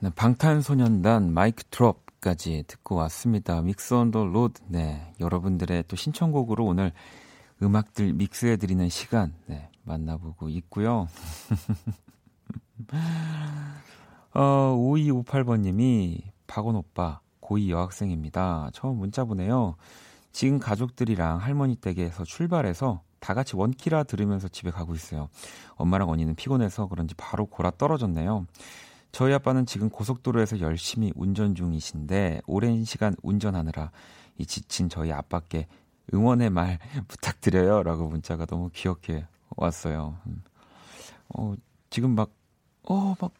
네, 0.00 0.10
방탄소년단 0.14 1.32
MIC 1.32 1.64
Drop 1.70 2.05
까지 2.20 2.64
듣고 2.66 2.96
왔습니다. 2.96 3.60
Mix 3.62 3.94
on 3.94 4.10
the 4.10 4.24
Road. 4.24 4.60
네. 4.68 5.12
여러분들의 5.20 5.84
또 5.88 5.96
신청곡으로 5.96 6.64
오늘 6.64 6.92
음악들 7.62 8.12
믹스해 8.14 8.56
드리는 8.56 8.88
시간 8.88 9.34
네, 9.46 9.68
만나보고 9.84 10.48
있고요. 10.50 11.08
어, 14.34 14.40
5258번 14.76 15.60
님이 15.60 16.22
박원 16.46 16.76
오빠 16.76 17.20
고2 17.40 17.68
여학생입니다. 17.70 18.70
처음 18.72 18.98
문자 18.98 19.24
보내요. 19.24 19.76
지금 20.32 20.58
가족들이랑 20.58 21.38
할머니 21.38 21.76
댁에서 21.76 22.24
출발해서 22.24 23.02
다 23.20 23.34
같이 23.34 23.56
원키라 23.56 24.04
들으면서 24.04 24.48
집에 24.48 24.70
가고 24.70 24.94
있어요. 24.94 25.28
엄마랑 25.76 26.10
언니는 26.10 26.34
피곤해서 26.34 26.88
그런지 26.88 27.14
바로 27.14 27.46
골아 27.46 27.70
떨어졌네요. 27.78 28.46
저희 29.16 29.32
아빠는 29.32 29.64
지금 29.64 29.88
고속도로에서 29.88 30.60
열심히 30.60 31.10
운전 31.16 31.54
중이신데 31.54 32.42
오랜 32.46 32.84
시간 32.84 33.16
운전하느라 33.22 33.90
이 34.36 34.44
지친 34.44 34.90
저희 34.90 35.10
아빠께 35.10 35.68
응원의 36.12 36.50
말 36.50 36.78
부탁드려요. 37.08 37.82
라고 37.82 38.08
문자가 38.08 38.44
너무 38.44 38.68
귀엽게 38.74 39.24
왔어요. 39.56 40.18
음. 40.26 40.42
어, 41.30 41.54
지금 41.88 42.10
막, 42.10 42.28
어, 42.82 43.14
막, 43.18 43.32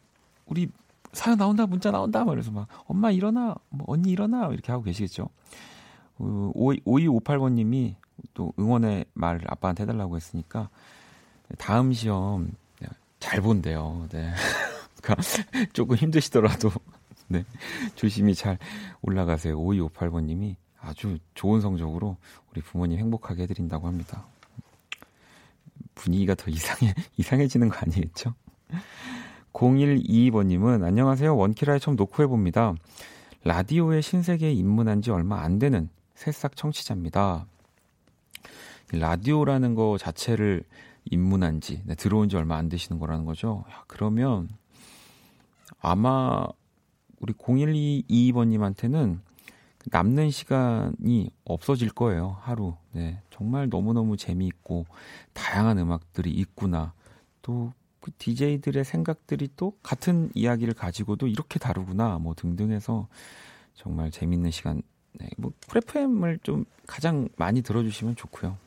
우리 0.47 0.67
사연 1.13 1.37
나온다, 1.37 1.67
문자 1.67 1.91
나온다. 1.91 2.25
말해서 2.25 2.49
막, 2.49 2.67
엄마 2.87 3.11
일어나, 3.11 3.53
뭐, 3.69 3.85
언니 3.87 4.09
일어나. 4.09 4.47
이렇게 4.47 4.71
하고 4.71 4.83
계시겠죠. 4.83 5.29
어, 6.17 6.51
5258번님이 6.55 7.93
또 8.33 8.51
응원의 8.57 9.05
말을 9.13 9.41
아빠한테 9.45 9.83
해달라고 9.83 10.15
했으니까 10.15 10.71
다음 11.59 11.93
시험 11.93 12.55
잘 13.19 13.41
본대요. 13.41 14.07
네. 14.11 14.33
그러니까 15.01 15.15
조금 15.73 15.95
힘드시더라도 15.95 16.71
네. 17.27 17.43
조심히 17.95 18.33
잘 18.35 18.57
올라가세요. 19.01 19.57
5258번 19.59 20.23
님이 20.23 20.55
아주 20.79 21.17
좋은 21.33 21.61
성적으로 21.61 22.17
우리 22.51 22.61
부모님 22.61 22.99
행복하게 22.99 23.43
해 23.43 23.47
드린다고 23.47 23.87
합니다. 23.87 24.25
분위기가 25.95 26.35
더 26.35 26.49
이상해, 26.49 26.93
이상해지는 27.17 27.69
거 27.69 27.77
아니겠죠? 27.77 28.33
0122번 29.53 30.45
님은 30.45 30.83
안녕하세요. 30.83 31.35
원키라에 31.35 31.79
처음 31.79 31.95
녹화해 31.95 32.27
봅니다. 32.27 32.75
라디오의 33.43 34.01
신세계에 34.01 34.51
입문한 34.51 35.01
지 35.01 35.09
얼마 35.11 35.41
안 35.41 35.57
되는 35.57 35.89
새싹 36.13 36.55
청취자입니다. 36.55 37.47
라디오라는 38.93 39.75
거 39.75 39.97
자체를 39.97 40.63
입문한 41.05 41.61
지, 41.61 41.81
네, 41.85 41.95
들어온 41.95 42.29
지 42.29 42.35
얼마 42.37 42.57
안 42.57 42.69
되시는 42.69 42.99
거라는 42.99 43.25
거죠. 43.25 43.65
야, 43.71 43.83
그러면 43.87 44.49
아마 45.89 46.47
우리 47.19 47.33
0122번님한테는 47.33 49.19
남는 49.91 50.31
시간이 50.31 51.31
없어질 51.45 51.89
거예요. 51.89 52.37
하루. 52.41 52.75
네. 52.91 53.21
정말 53.29 53.69
너무너무 53.69 54.17
재미있고 54.17 54.85
다양한 55.33 55.77
음악들이 55.77 56.31
있구나. 56.31 56.93
또 57.41 57.73
그 58.07 58.11
DJ들의 58.19 58.85
생각들이 58.85 59.49
또 59.57 59.73
같은 59.83 60.29
이야기를 60.33 60.73
가지고도 60.73 61.27
이렇게 61.27 61.59
다르구나. 61.59 62.19
뭐 62.19 62.33
등등 62.33 62.71
해서 62.71 63.09
정말 63.75 64.11
재밌는 64.11 64.49
시간. 64.51 64.81
네. 65.11 65.27
뭐 65.37 65.51
Cool 65.67 65.99
FM을 65.99 66.39
좀 66.41 66.63
가장 66.85 67.27
많이 67.35 67.61
들어주시면 67.61 68.15
좋고요. 68.15 68.57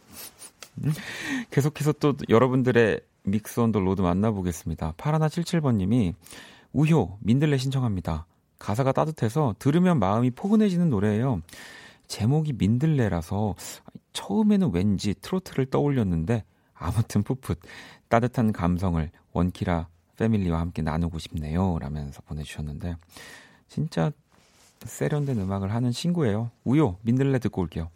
계속해서 1.51 1.93
또 1.93 2.15
여러분들의 2.29 3.01
Mix 3.23 3.61
on 3.61 3.69
the 3.69 3.81
Road 3.81 4.03
만나보겠습니다. 4.03 4.93
팔하나 4.99 5.29
77번님이 5.29 6.13
우효 6.73 7.19
민들레 7.21 7.57
신청합니다. 7.57 8.27
가사가 8.59 8.93
따뜻해서 8.93 9.55
들으면 9.59 9.99
마음이 9.99 10.31
포근해지는 10.31 10.91
노래예요. 10.91 11.41
제목이 12.07 12.55
민들레라서 12.55 13.55
처음에는 14.13 14.73
왠지 14.73 15.15
트로트를 15.15 15.67
떠올렸는데 15.67 16.45
아무튼 16.75 17.23
풋풋 17.23 17.61
따뜻한 18.09 18.53
감성을 18.53 19.11
원키라 19.33 19.89
패밀리와 20.17 20.61
함께 20.61 20.83
나누고 20.83 21.19
싶네요. 21.19 21.79
라면서 21.79 22.21
보내주셨는데 22.23 22.97
진짜 23.69 24.11
세련된 24.81 25.39
음악을 25.39 25.73
하는 25.73 25.93
친구예요. 25.93 26.51
우요 26.65 26.97
민들레 27.03 27.39
듣고 27.39 27.63
올게요. 27.63 27.91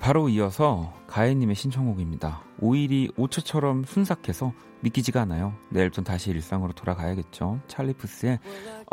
바로 0.00 0.28
이어서 0.28 0.92
가혜님의 1.06 1.54
신청곡입니다. 1.54 2.42
오일이 2.60 3.10
5초처럼 3.16 3.86
순삭해서 3.86 4.52
믿기지가 4.84 5.22
않아요. 5.22 5.54
내일부터 5.70 6.02
다시 6.02 6.30
일상으로 6.30 6.72
돌아가야겠죠. 6.74 7.58
찰리푸스의 7.68 8.38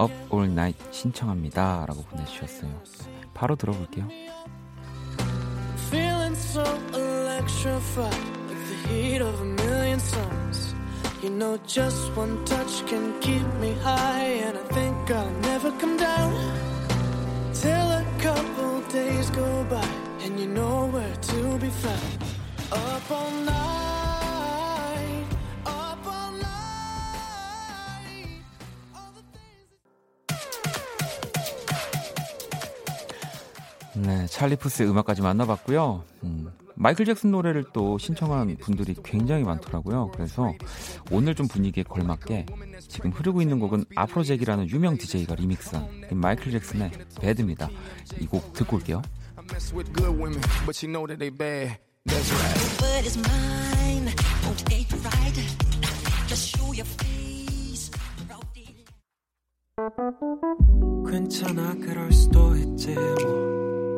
Up 0.01 0.13
All 0.33 0.49
Night 0.49 0.81
신청합니다. 0.91 1.85
라고 1.87 2.03
보내주셨어요. 2.03 2.71
바로 3.33 3.55
들어볼게요. 3.55 4.07
Feeling 5.89 6.35
so 6.35 6.63
electrified 6.93 8.15
like 8.47 8.63
the 8.67 8.87
heat 8.87 9.21
of 9.21 9.35
a 9.41 9.45
million 9.67 9.99
suns. 9.99 10.73
You 11.21 11.29
know, 11.29 11.59
just 11.67 12.15
one 12.15 12.43
touch 12.45 12.85
can 12.87 13.19
keep 13.19 13.45
me 13.59 13.73
high, 13.83 14.47
and 14.47 14.57
I 14.57 14.63
think 14.73 15.11
I'll 15.11 15.29
never 15.41 15.71
come 15.77 15.97
down 15.97 16.33
till 17.53 17.91
a 17.91 18.03
couple 18.19 18.81
days 18.89 19.29
go 19.31 19.65
by, 19.69 19.85
and 20.23 20.39
you 20.39 20.47
know 20.47 20.87
where 20.87 21.13
to 21.13 21.57
be 21.59 21.69
found. 21.69 22.23
Up 22.71 23.11
all 23.11 23.29
night, 23.45 24.00
네, 34.03 34.25
찰리 34.27 34.55
푸스의 34.55 34.89
음악까지 34.89 35.21
만나봤고요. 35.21 36.03
음, 36.23 36.51
마이클 36.75 37.05
잭슨 37.05 37.31
노래를 37.31 37.65
또 37.73 37.97
신청한 37.97 38.57
분들이 38.57 38.95
굉장히 39.03 39.43
많더라고요. 39.43 40.11
그래서 40.13 40.53
오늘 41.11 41.35
좀 41.35 41.47
분위기에 41.47 41.83
걸맞게 41.83 42.45
지금 42.87 43.11
흐르고 43.11 43.41
있는 43.41 43.59
곡은 43.59 43.85
아프로잭이라는 43.95 44.69
유명 44.69 44.97
DJ가 44.97 45.35
리믹스한 45.35 46.07
마이클 46.13 46.51
잭슨의 46.51 46.91
배드입니다. 47.19 47.69
이 48.19 48.25
곡 48.25 48.53
듣고 48.53 48.77
올게요. 48.77 49.01
괜찮아 61.09 61.75
그럴 61.75 62.11
수도 62.11 62.55
있지 62.55 62.95
뭐 62.95 63.90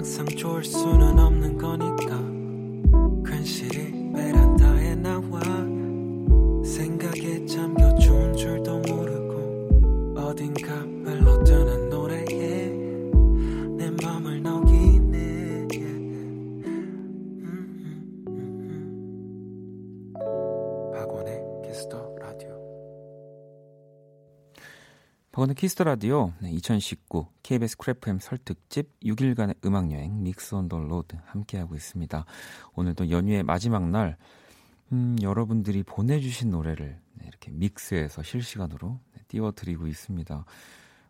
항상 0.00 0.24
좋을 0.28 0.64
수는 0.64 1.18
없는 1.18 1.58
거니까. 1.58 2.16
괜시리 3.22 4.10
베란다에 4.14 4.94
나와. 4.94 5.42
생각에 6.64 7.44
잠겨 7.44 7.89
박원의 25.50 25.54
Kiss 25.56 25.72
the 25.72 25.84
Radio 25.84 26.32
2019 26.42 27.26
KBS 27.42 27.76
Cool 27.76 28.04
FM 28.04 28.18
설특집 28.20 29.00
6일간의 29.00 29.56
음악 29.64 29.90
여행 29.90 30.22
Mix 30.22 30.54
on 30.54 30.68
the 30.68 30.78
Road 30.78 31.16
함께하고 31.26 31.74
있습니다. 31.74 32.24
오늘도 32.74 33.10
연휴의 33.10 33.42
마지막 33.42 33.88
날 33.88 34.16
음, 34.92 35.16
여러분들이 35.20 35.82
보내주신 35.82 36.50
노래를 36.50 37.00
네, 37.14 37.26
이렇게 37.26 37.50
믹스해서 37.50 38.22
실시간으로 38.22 39.00
네, 39.14 39.22
띄워드리고 39.28 39.86
있습니다. 39.86 40.44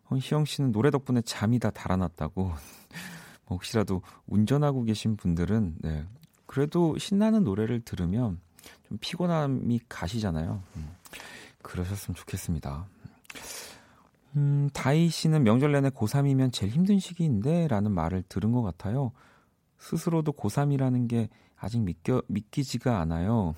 어, 0.05 0.17
희영 0.17 0.45
씨는 0.45 0.71
노래 0.71 0.89
덕분에 0.91 1.21
잠이 1.21 1.59
다 1.59 1.69
달아났다고. 1.69 2.43
뭐 3.45 3.57
혹시라도 3.57 4.01
운전하고 4.27 4.83
계신 4.83 5.17
분들은 5.17 5.75
네, 5.79 6.05
그래도 6.45 6.97
신나는 6.97 7.43
노래를 7.43 7.81
들으면 7.81 8.39
좀 8.87 8.97
피곤함이 8.99 9.81
가시잖아요. 9.87 10.63
음, 10.77 10.89
그러셨으면 11.61 12.15
좋겠습니다. 12.15 12.87
음, 14.35 14.69
다희 14.73 15.09
씨는 15.09 15.43
명절 15.43 15.71
내내 15.73 15.89
고3이면 15.89 16.53
제일 16.53 16.71
힘든 16.71 16.99
시기인데 16.99 17.67
라는 17.67 17.91
말을 17.91 18.23
들은 18.29 18.51
것 18.51 18.61
같아요. 18.61 19.11
스스로도 19.79 20.31
고3이라는 20.33 21.09
게 21.09 21.29
아직 21.57 21.81
믿겨, 21.81 22.21
믿기지가 22.27 22.99
않아요. 22.99 23.55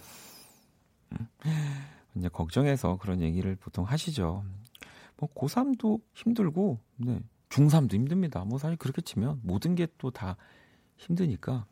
이제 2.15 2.27
걱정해서 2.29 2.97
그런 2.97 3.21
얘기를 3.21 3.55
보통 3.55 3.85
하시죠. 3.85 4.43
뭐 5.17 5.29
고3도 5.33 6.01
힘들고, 6.13 6.79
네. 6.97 7.19
중3도 7.49 7.93
힘듭니다. 7.93 8.43
뭐 8.45 8.57
사실 8.57 8.77
그렇게 8.77 9.01
치면 9.01 9.39
모든 9.43 9.75
게 9.75 9.87
또 9.97 10.09
다 10.09 10.37
힘드니까. 10.97 11.65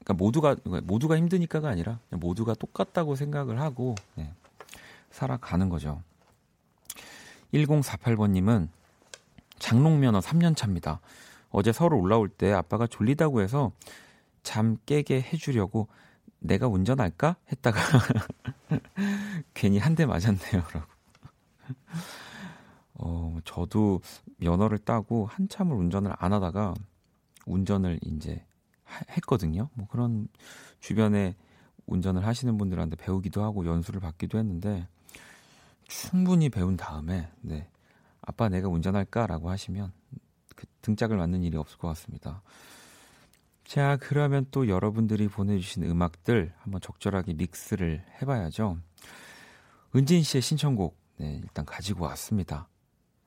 그러니까 0.00 0.14
모두가 0.14 0.56
모두가 0.82 1.16
힘드니까가 1.16 1.68
아니라 1.68 2.00
모두가 2.10 2.54
똑같다고 2.54 3.14
생각을 3.14 3.60
하고 3.60 3.94
네. 4.16 4.32
살아가는 5.10 5.68
거죠. 5.68 6.02
1048번님은 7.52 8.68
장롱면허 9.58 10.20
3년 10.20 10.56
차입니다. 10.56 11.00
어제 11.50 11.72
서울 11.72 11.94
올라올 11.94 12.28
때 12.28 12.52
아빠가 12.52 12.86
졸리다고 12.86 13.40
해서 13.42 13.72
잠 14.42 14.76
깨게 14.86 15.20
해주려고 15.20 15.88
내가 16.38 16.66
운전할까? 16.68 17.36
했다가 17.52 17.78
괜히 19.54 19.78
한 19.78 19.94
대 19.94 20.06
맞았네요. 20.06 20.62
라고. 20.72 20.86
어, 22.94 23.38
저도 23.44 24.00
면허를 24.38 24.78
따고 24.78 25.26
한참을 25.26 25.76
운전을 25.76 26.12
안 26.18 26.32
하다가 26.32 26.74
운전을 27.46 27.98
이제 28.02 28.44
했거든요. 29.16 29.68
뭐 29.74 29.86
그런 29.88 30.28
주변에 30.80 31.34
운전을 31.86 32.26
하시는 32.26 32.56
분들한테 32.56 32.96
배우기도 32.96 33.42
하고 33.42 33.66
연수를 33.66 34.00
받기도 34.00 34.38
했는데 34.38 34.86
충분히 35.90 36.48
배운 36.48 36.76
다음에 36.76 37.28
네. 37.40 37.68
아빠 38.22 38.48
내가 38.48 38.68
운전할까라고 38.68 39.50
하시면 39.50 39.92
그 40.54 40.66
등짝을 40.82 41.16
맞는 41.16 41.42
일이 41.42 41.56
없을 41.56 41.78
것 41.78 41.88
같습니다. 41.88 42.42
자, 43.64 43.98
그러면 44.00 44.46
또 44.50 44.68
여러분들이 44.68 45.28
보내주신 45.28 45.84
음악들 45.84 46.52
한번 46.58 46.80
적절하게 46.80 47.34
믹스를 47.34 48.04
해봐야죠. 48.22 48.78
은진 49.94 50.22
씨의 50.22 50.42
신청곡 50.42 50.96
네, 51.18 51.40
일단 51.42 51.64
가지고 51.64 52.04
왔습니다. 52.06 52.68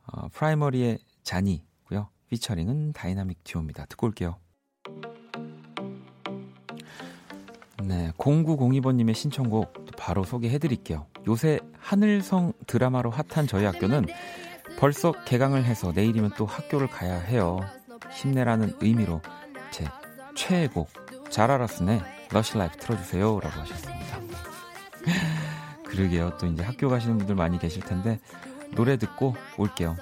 어, 0.05 0.29
프라이머리의 0.29 0.99
자니고요. 1.23 2.09
피처링은 2.29 2.93
다이나믹 2.93 3.43
듀오입니다. 3.43 3.85
듣고 3.85 4.07
올게요. 4.07 4.37
네, 7.83 8.11
0902번님의 8.17 9.13
신청곡 9.13 9.73
바로 9.97 10.23
소개해드릴게요. 10.23 11.07
요새 11.27 11.59
하늘성 11.83 12.53
드라마로 12.65 13.11
핫한 13.11 13.47
저희 13.47 13.65
학교는 13.65 14.07
벌써 14.79 15.11
개강을 15.25 15.63
해서 15.65 15.91
내일이면 15.93 16.31
또 16.37 16.45
학교를 16.45 16.87
가야 16.87 17.19
해요. 17.19 17.59
힘내라는 18.11 18.77
의미로 18.81 19.21
제 19.71 19.85
최애 20.35 20.67
곡 20.67 21.03
자라 21.33 21.49
라슨의 21.49 21.99
Lush 22.31 22.59
Life 22.59 22.77
틀어주세요 22.77 23.39
라고 23.39 23.61
하셨습니다. 23.61 24.19
그러게요. 25.83 26.37
또 26.37 26.45
이제 26.45 26.61
학교 26.61 26.89
가시는 26.89 27.17
분들 27.17 27.33
많이 27.33 27.57
계실 27.57 27.81
텐데 27.81 28.19
노래 28.75 28.97
듣고 28.97 29.35
올게요. 29.57 29.97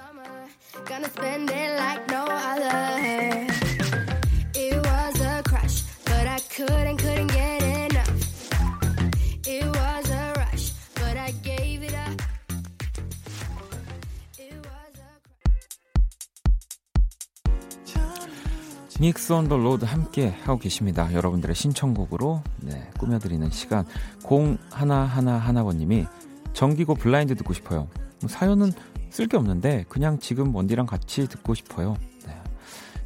믹스 19.02 19.32
온더 19.32 19.56
로드 19.56 19.84
함께 19.84 20.28
하고 20.44 20.60
계십니다. 20.60 21.12
여러분들의 21.12 21.56
신청곡으로 21.56 22.40
네, 22.60 22.88
꾸며드리는 23.00 23.50
시간 23.50 23.84
0111번님이 24.22 26.06
정기고 26.52 26.94
블라인드 26.94 27.34
듣고 27.34 27.52
싶어요. 27.52 27.88
뭐 28.20 28.28
사연은 28.28 28.70
쓸 29.10 29.26
게 29.26 29.36
없는데 29.36 29.86
그냥 29.88 30.20
지금 30.20 30.54
원디랑 30.54 30.86
같이 30.86 31.26
듣고 31.26 31.54
싶어요. 31.54 31.96
네. 32.28 32.40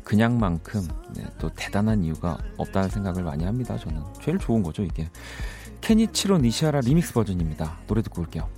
그냥만큼 0.05 0.86
네, 1.14 1.24
또 1.38 1.49
대단한 1.57 2.05
이유가 2.05 2.36
없다는 2.59 2.90
생각을 2.90 3.22
많이 3.22 3.44
합니다. 3.44 3.78
저는 3.78 4.03
제일 4.20 4.36
좋은 4.36 4.62
거죠 4.62 4.82
이게. 4.82 5.09
케니치로 5.80 6.36
니시아라 6.36 6.80
리믹스 6.80 7.14
버전입니다. 7.14 7.78
노래 7.86 8.03
듣고 8.03 8.20
올게요. 8.20 8.51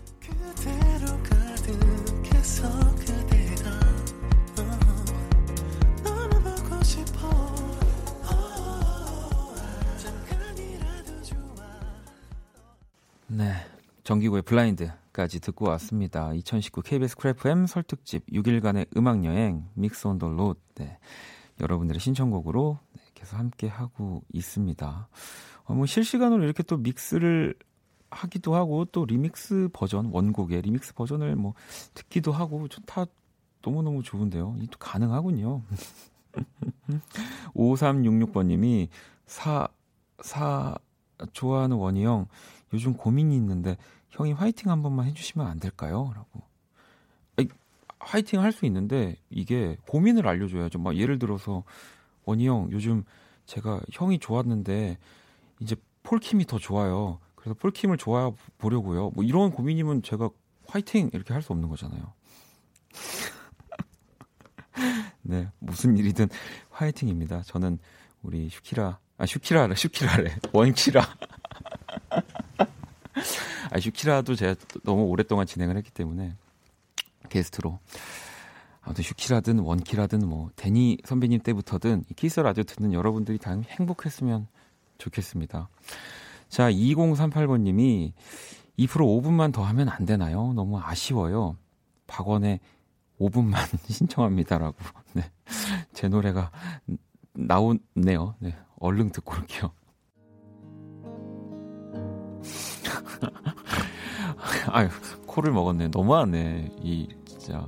정기고의 14.08 14.40
Blind까지 14.40 15.38
듣고 15.40 15.66
왔습니다. 15.68 16.32
2019 16.32 16.80
KBS 16.80 17.14
Cool 17.18 17.46
FM 17.46 17.66
설특집 17.66 18.24
6일간의 18.32 18.96
음악여행 18.96 19.68
Mix 19.74 20.06
on 20.06 20.18
the 20.18 20.30
Road. 20.30 20.58
네. 20.76 20.96
여러분들의 21.60 22.00
신청곡으로 22.00 22.78
네, 22.94 23.02
계속 23.14 23.36
함께 23.36 23.68
하고 23.68 24.22
있습니다. 24.32 25.08
어, 25.64 25.74
뭐 25.74 25.84
실시간으로 25.84 26.42
이렇게 26.42 26.62
또 26.62 26.78
믹스를 26.78 27.54
하기도 28.10 28.54
하고 28.54 28.86
또 28.86 29.04
리믹스 29.04 29.68
버전 29.74 30.06
원곡의 30.06 30.62
리믹스 30.62 30.94
버전을 30.94 31.36
뭐 31.36 31.52
듣기도 31.92 32.32
하고 32.32 32.66
다 32.86 33.04
너무 33.60 33.82
너무 33.82 34.02
좋은데요. 34.02 34.56
이 34.62 34.68
또 34.68 34.78
가능하군요. 34.78 35.60
5366번님이 37.54 38.88
사, 39.26 39.68
사, 40.22 40.78
좋아하는 41.34 41.76
원희 41.76 42.04
형 42.04 42.26
요즘 42.72 42.94
고민이 42.94 43.34
있는데 43.36 43.76
형이 44.10 44.32
화이팅 44.32 44.70
한 44.70 44.82
번만 44.82 45.06
해주시면 45.06 45.46
안 45.46 45.60
될까요? 45.60 46.12
라고. 46.14 46.42
아니, 47.36 47.48
화이팅 48.00 48.40
할 48.40 48.52
수 48.52 48.64
있는데 48.66 49.16
이게 49.30 49.76
고민을 49.86 50.26
알려줘야죠. 50.26 50.78
막 50.78 50.96
예를 50.96 51.18
들어서 51.18 51.64
원희 52.24 52.46
형 52.46 52.68
요즘 52.72 53.04
제가 53.46 53.80
형이 53.92 54.18
좋았는데 54.18 54.98
이제 55.60 55.76
폴킴이 56.02 56.46
더 56.46 56.58
좋아요. 56.58 57.18
그래서 57.34 57.54
폴킴을 57.54 57.96
좋아 57.98 58.32
보려고요. 58.58 59.10
뭐 59.10 59.24
이런 59.24 59.50
고민이면 59.50 60.02
제가 60.02 60.30
화이팅 60.66 61.10
이렇게 61.12 61.32
할 61.32 61.42
수 61.42 61.52
없는 61.52 61.68
거잖아요. 61.68 62.12
네, 65.22 65.48
무슨 65.58 65.96
일이든 65.98 66.28
화이팅입니다. 66.70 67.42
저는 67.42 67.78
우리 68.22 68.48
슈키라, 68.48 68.98
아, 69.18 69.26
슈키라래, 69.26 69.74
슈키라래, 69.74 70.36
원키라. 70.52 71.02
아, 73.70 73.80
슈키라도 73.80 74.34
제가 74.34 74.54
너무 74.84 75.04
오랫동안 75.04 75.46
진행을 75.46 75.76
했기 75.76 75.90
때문에 75.90 76.34
게스트로. 77.28 77.78
아무튼 78.82 79.04
슈키라든 79.04 79.58
원키라든 79.58 80.26
뭐 80.26 80.50
데니 80.56 80.98
선배님 81.04 81.40
때부터든 81.40 82.04
키스 82.16 82.40
라디오 82.40 82.64
듣는 82.64 82.92
여러분들이 82.92 83.38
다 83.38 83.50
행복했으면 83.52 84.46
좋겠습니다. 84.96 85.68
자, 86.48 86.70
2038번님이 86.70 88.12
2% 88.78 88.88
5분만 88.88 89.52
더 89.52 89.62
하면 89.64 89.88
안 89.88 90.06
되나요? 90.06 90.52
너무 90.54 90.78
아쉬워요. 90.80 91.56
박원의 92.06 92.60
5분만 93.20 93.56
신청합니다라고. 93.90 94.76
네. 95.12 95.30
제 95.92 96.08
노래가 96.08 96.50
나오네요. 97.34 98.36
네. 98.38 98.56
얼른 98.78 99.10
듣고 99.10 99.34
올게요. 99.36 99.72
아유, 104.72 104.88
코를 105.26 105.52
먹었네. 105.52 105.88
너무하네. 105.88 106.70
이, 106.82 107.08
진짜. 107.24 107.66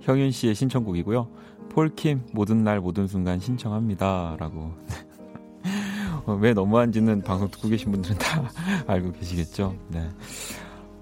형윤 0.00 0.30
씨의 0.30 0.54
신청곡이고요. 0.54 1.28
폴킴, 1.70 2.28
모든 2.32 2.64
날, 2.64 2.80
모든 2.80 3.06
순간 3.06 3.38
신청합니다. 3.40 4.36
라고. 4.38 4.72
어, 6.26 6.34
왜 6.34 6.52
너무한지는 6.52 7.22
방송 7.22 7.50
듣고 7.50 7.68
계신 7.68 7.90
분들은 7.92 8.16
다 8.18 8.50
알고 8.86 9.12
계시겠죠. 9.12 9.76
네. 9.88 10.08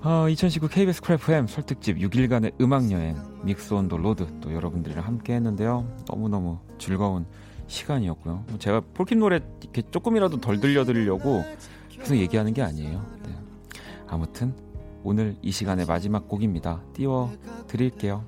어, 0.02 0.28
2019 0.28 0.68
KBS 0.68 1.02
Cool 1.02 1.31
FM 1.31 1.46
설특집 1.48 1.98
6일간의 1.98 2.60
음악여행 2.60 3.16
Music 3.42 3.74
on 3.74 3.88
the 3.88 3.96
Road 3.96 4.26
또 4.40 4.52
여러분들이랑 4.52 5.04
함께 5.04 5.34
했는데요. 5.34 5.86
너무너무 6.08 6.58
즐거운 6.78 7.26
시간이었고요. 7.66 8.44
뭐 8.48 8.58
제가 8.58 8.82
폴킴 8.94 9.18
노래 9.18 9.40
이렇게 9.62 9.82
조금이라도 9.90 10.40
덜 10.40 10.60
들려드리려고 10.60 11.44
계속 11.88 12.16
얘기하는 12.16 12.52
게 12.52 12.62
아니에요. 12.62 13.04
네. 13.26 13.34
아무튼 14.06 14.54
오늘 15.08 15.36
이 15.40 15.52
시간의 15.52 15.86
마지막 15.86 16.26
곡입니다. 16.26 16.82
띄워 16.92 17.30
드릴게요. 17.68 18.24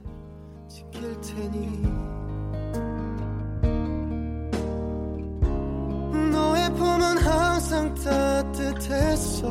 너의 6.30 6.72
품은 6.76 7.18
항상 7.18 7.92
따뜻했어 7.96 9.48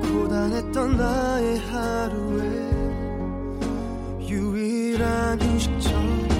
고단했던 0.00 0.96
나의 0.96 1.58
하루에 1.58 2.72
유일한 4.30 5.38
휴식처 5.42 6.31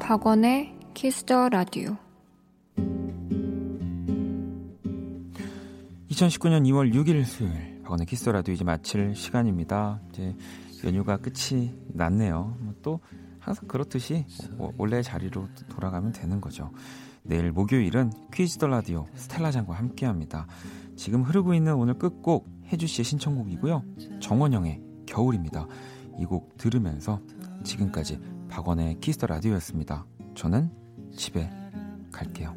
박원의 0.00 0.74
Kiss 0.94 1.26
the 1.26 1.50
Radio 1.50 1.98
2019년 6.10 6.64
2월 6.68 6.94
6일 6.94 7.26
수요일 7.26 7.82
박원의 7.82 8.06
Kiss 8.06 8.21
the 8.21 8.32
Radio 8.32 8.54
이제 8.54 8.64
마칠 8.64 9.14
시간입니다. 9.16 10.00
이제 10.08 10.34
연휴가 10.82 11.18
끝이 11.18 11.74
났네요. 11.88 12.56
뭐또 12.58 13.00
항상 13.38 13.68
그렇듯이 13.68 14.24
원래 14.78 15.02
자리로 15.02 15.46
돌아가면 15.68 16.12
되는 16.12 16.40
거죠. 16.40 16.70
내일 17.22 17.52
목요일은 17.52 18.12
Kiss 18.32 18.56
the 18.56 18.66
Radio 18.66 19.06
스텔라장과 19.14 19.74
함께합니다. 19.74 20.46
지금 20.96 21.22
흐르고 21.22 21.54
있는 21.54 21.74
오늘 21.74 21.94
끝곡 21.94 22.61
혜주 22.72 22.86
씨의 22.86 23.04
신청곡이고요. 23.04 23.84
정원영의 24.20 24.80
겨울입니다. 25.06 25.66
이 26.18 26.24
곡 26.24 26.56
들으면서 26.56 27.20
지금까지 27.64 28.18
박원의 28.48 29.00
키스터 29.00 29.26
라디오였습니다. 29.26 30.06
저는 30.34 30.70
집에 31.16 31.50
갈게요. 32.10 32.54